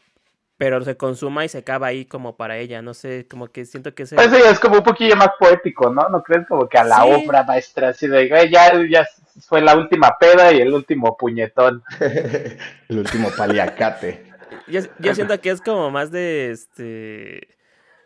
[0.58, 3.94] pero se consuma y se acaba ahí como para ella, no sé, como que siento
[3.94, 4.16] que ese...
[4.16, 6.08] Eso ya es como un poquillo más poético, ¿no?
[6.10, 6.46] ¿No crees?
[6.46, 9.08] Como que a la obra maestra, así de, ya, ya
[9.40, 11.82] fue la última peda y el último puñetón.
[12.88, 14.26] el último paliacate.
[14.66, 17.48] yo, yo siento que es como más de, este...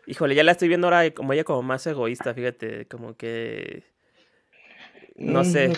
[0.07, 3.83] Híjole, ya la estoy viendo ahora como ella como más egoísta, fíjate, como que...
[5.17, 5.73] No mm, sé.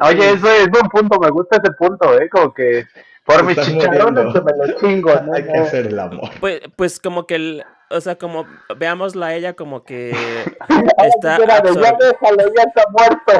[0.00, 2.28] oye, eso es un punto, me gusta ese punto, ¿eh?
[2.28, 2.86] Como que
[3.24, 5.32] por mis chicharrones que me lo chingo, ¿no?
[5.32, 6.30] Hay que hacer el amor.
[6.40, 8.46] Pues, pues como que el, o sea, como
[8.76, 10.10] veámosla a ella como que
[10.98, 13.32] está ya déjalo, ya está muerto.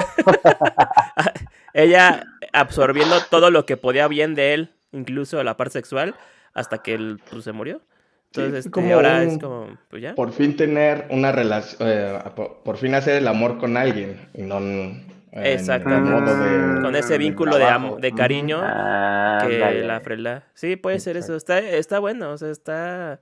[1.74, 6.14] ella absorbiendo todo lo que podía bien de él, incluso la parte sexual,
[6.54, 7.82] hasta que él pues, se murió.
[8.32, 10.14] Entonces, este, como ahora es como, pues ya.
[10.14, 14.60] Por fin tener una relación, eh, por, fin hacer el amor con alguien y no
[15.32, 16.82] Exactamente.
[16.82, 20.44] Con ese vínculo de, de cariño que la frela.
[20.54, 21.36] Sí, puede ser eso.
[21.36, 23.20] Está, está bueno, o sea, está.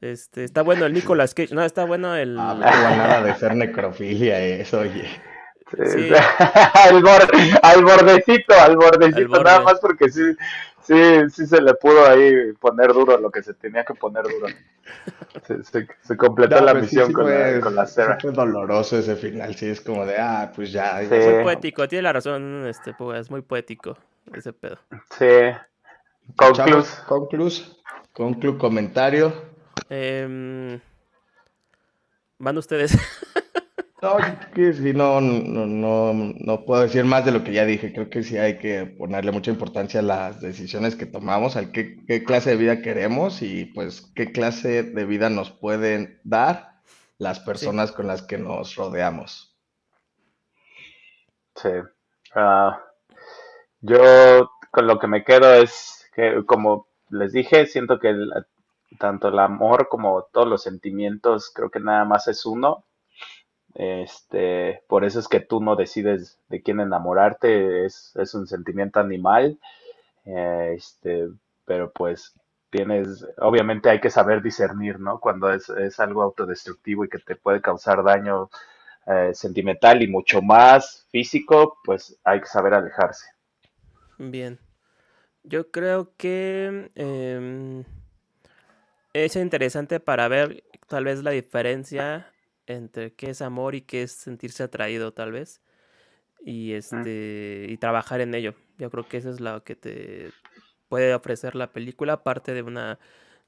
[0.00, 1.54] Este, está bueno el Nicolas Cage.
[1.54, 2.38] No, está bueno el.
[2.38, 5.08] Ah, no nada de ser necrofilia, eso, oye.
[5.86, 6.10] Sí.
[6.74, 7.02] al,
[7.62, 10.22] al, bordecito, al bordecito, nada más porque sí,
[10.82, 14.46] sí, sí se le pudo ahí poner duro lo que se tenía que poner duro.
[15.46, 18.18] Se, se, completó la pues misión con, la, con, la Sarah.
[18.20, 21.02] fue doloroso ese final, sí, es como de, ah, pues ya.
[21.02, 23.96] Es muy poético, tiene la razón, este, pues, es muy poético
[24.32, 24.78] ese pedo.
[25.18, 25.26] Sí.
[26.36, 26.88] Conclus.
[27.06, 27.76] Conclus.
[28.12, 29.32] Conclu comentario.
[29.90, 30.78] Eh,
[32.38, 32.96] Van ustedes.
[34.00, 34.16] No,
[34.54, 37.92] que sí, no, no, no, no puedo decir más de lo que ya dije.
[37.92, 41.96] Creo que sí hay que ponerle mucha importancia a las decisiones que tomamos, al qué,
[42.06, 46.80] qué clase de vida queremos y pues qué clase de vida nos pueden dar
[47.18, 49.56] las personas con las que nos rodeamos.
[51.56, 51.70] Sí.
[52.36, 52.80] Ah,
[53.80, 58.14] yo con lo que me quedo es que, como les dije, siento que
[59.00, 62.84] tanto el amor como todos los sentimientos, creo que nada más es uno
[63.74, 69.58] este, por eso es que tú no decides de quién enamorarte, es, un sentimiento animal.
[70.24, 71.28] Eh, este,
[71.64, 72.34] pero pues
[72.70, 75.20] tienes, obviamente hay que saber discernir, ¿no?
[75.20, 78.50] Cuando es, es algo autodestructivo y que te puede causar daño
[79.10, 83.26] eh, sentimental y mucho más físico, pues hay que saber alejarse.
[84.18, 84.58] Bien.
[85.44, 87.84] Yo creo que em,
[89.14, 92.30] es interesante para ver tal vez la diferencia
[92.68, 95.60] entre qué es amor y qué es sentirse atraído tal vez.
[96.44, 98.54] Y este y trabajar en ello.
[98.78, 100.30] Yo creo que eso es lo que te
[100.88, 102.98] puede ofrecer la película, aparte de una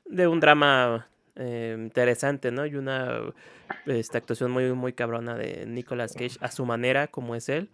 [0.04, 2.66] de un drama eh, interesante, ¿no?
[2.66, 3.32] Y una
[3.86, 7.70] esta actuación muy, muy cabrona de Nicolas Cage a su manera, como es él.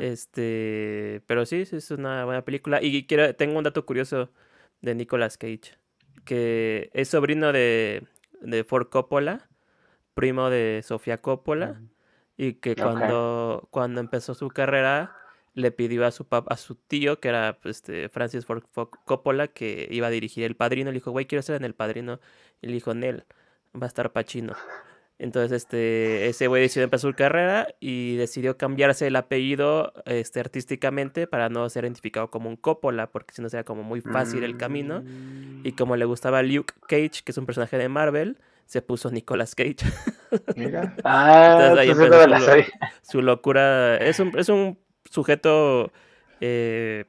[0.00, 2.82] Este, pero sí, es una buena película.
[2.82, 4.30] Y quiero, tengo un dato curioso
[4.80, 5.76] de Nicolas Cage,
[6.24, 8.06] que es sobrino de,
[8.40, 9.48] de Ford Coppola,
[10.14, 11.80] primo de Sofía Coppola,
[12.36, 15.16] y que cuando, cuando empezó su carrera
[15.54, 18.64] le pidió a su a su tío, que era este, Francis Ford
[19.04, 20.90] Coppola, que iba a dirigir El Padrino.
[20.90, 22.20] Le dijo, güey, quiero estar en El Padrino.
[22.60, 23.24] Y le dijo, Nel,
[23.74, 24.54] va a estar Pachino.
[25.18, 31.26] Entonces, este, ese güey decidió empezar su carrera y decidió cambiarse el apellido este, artísticamente
[31.28, 34.56] para no ser identificado como un Coppola, porque si no sería como muy fácil el
[34.56, 35.04] camino.
[35.62, 35.76] Y mm.
[35.76, 39.76] como le gustaba Luke Cage, que es un personaje de Marvel, se puso Nicolas Cage.
[40.56, 40.96] Mira.
[41.04, 42.64] ah, ahí empezó su,
[43.02, 43.96] su, locura.
[43.98, 45.92] Es un, es un sujeto
[46.40, 47.04] eh,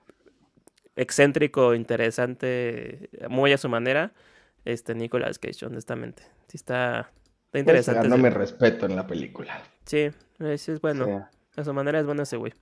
[0.95, 4.13] excéntrico, interesante, muy a su manera.
[4.63, 6.23] Este Nicolas Cage, honestamente.
[6.47, 7.11] Sí está
[7.55, 8.09] Está interesante.
[8.09, 9.61] no me respeto en la película.
[9.85, 11.25] Sí, es, es bueno.
[11.55, 12.53] A su manera es bueno ese güey.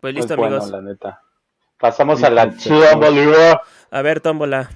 [0.00, 0.70] Pues listo, amigos.
[0.70, 1.22] la neta.
[1.76, 3.62] Pasamos a la tómbola.
[3.90, 4.70] A ver, tómbola.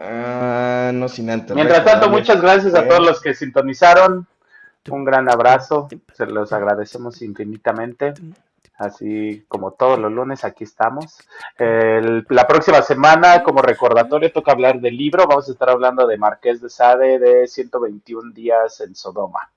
[0.00, 1.54] Ah, no sin antes.
[1.54, 4.26] Mientras tanto, muchas gracias a todos los que sintonizaron.
[4.88, 5.88] Un gran abrazo.
[6.14, 8.14] Se los agradecemos infinitamente.
[8.76, 11.18] Así como todos los lunes, aquí estamos.
[11.58, 15.26] la próxima semana, como recordatorio, toca hablar del libro.
[15.28, 19.50] Vamos a estar hablando de Marqués de Sade de 121 días en Sodoma.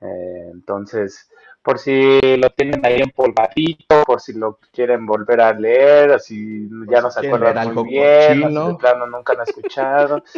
[0.00, 1.30] Eh, entonces,
[1.62, 7.00] por si lo tienen ahí empolvadito, por si lo quieren volver a leer, así ya
[7.00, 8.42] no se acuerdan muy bien,
[8.78, 10.24] plano nunca han escuchado.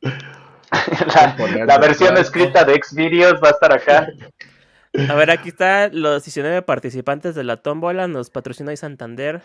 [0.00, 4.08] la, la versión escrita de Xvideos va a estar acá.
[5.08, 8.08] A ver, aquí está los 19 participantes de la tómbola.
[8.08, 9.42] Nos patrocina hoy Santander.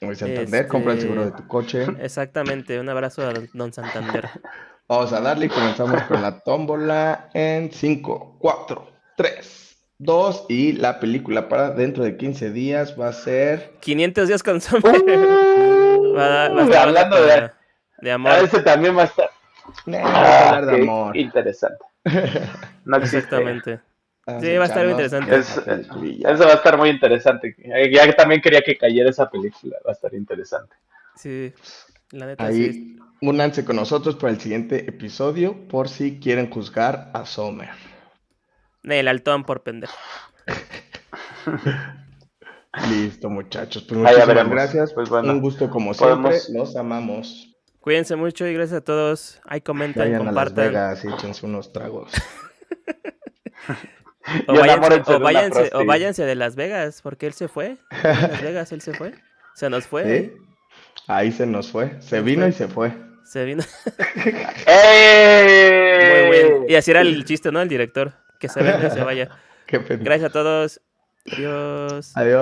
[0.00, 1.86] Hoy Santander, compra el seguro de tu coche.
[2.00, 4.30] Exactamente, un abrazo a Don Santander.
[4.88, 10.98] Vamos a darle y comenzamos con la tómbola en 5, 4, 3, 2 y la
[10.98, 13.74] película para dentro de 15 días va a ser...
[13.80, 14.56] 500 días con.
[14.56, 17.50] Uh, va, a estar hablando de,
[17.98, 18.32] de amor.
[18.32, 19.30] A ese también va a estar...
[20.02, 21.16] Ah, de amor.
[21.16, 21.84] Interesante.
[22.84, 23.78] No Exactamente.
[24.40, 25.36] Sí, va a estar muy interesante.
[25.38, 27.56] eso va a estar muy interesante.
[27.92, 30.76] Ya también quería que cayera esa película, va a estar interesante.
[31.16, 31.52] Sí,
[32.12, 37.24] la neta Ahí, únanse con nosotros para el siguiente episodio por si quieren juzgar a
[37.24, 37.70] Sommer.
[38.84, 39.96] El altón por pendejo.
[42.88, 43.84] Listo, muchachos.
[43.88, 44.92] Pues muchísimas gracias.
[44.92, 46.38] Pues Un gusto como siempre.
[46.50, 47.56] Los amamos.
[47.80, 49.40] Cuídense mucho y gracias a todos.
[49.44, 50.68] Ahí comentan, compartan.
[50.68, 52.12] A Las Vegas y échense unos tragos.
[54.46, 54.54] O
[55.20, 57.76] váyanse, o, váyanse, de Las Vegas, porque él se fue.
[58.02, 59.14] Las Vegas, él se fue.
[59.54, 60.34] Se nos fue.
[61.06, 62.00] Ahí se nos fue.
[62.00, 62.92] Se vino y se fue.
[63.24, 63.62] Se vino.
[64.66, 66.28] ¡Eh!
[66.28, 66.64] Muy bien.
[66.68, 67.60] Y así era el chiste, ¿no?
[67.60, 68.12] El director.
[68.38, 69.28] Que se venga y se vaya.
[69.68, 70.80] Gracias a todos.
[71.32, 72.12] Adiós.
[72.16, 72.38] Adiós.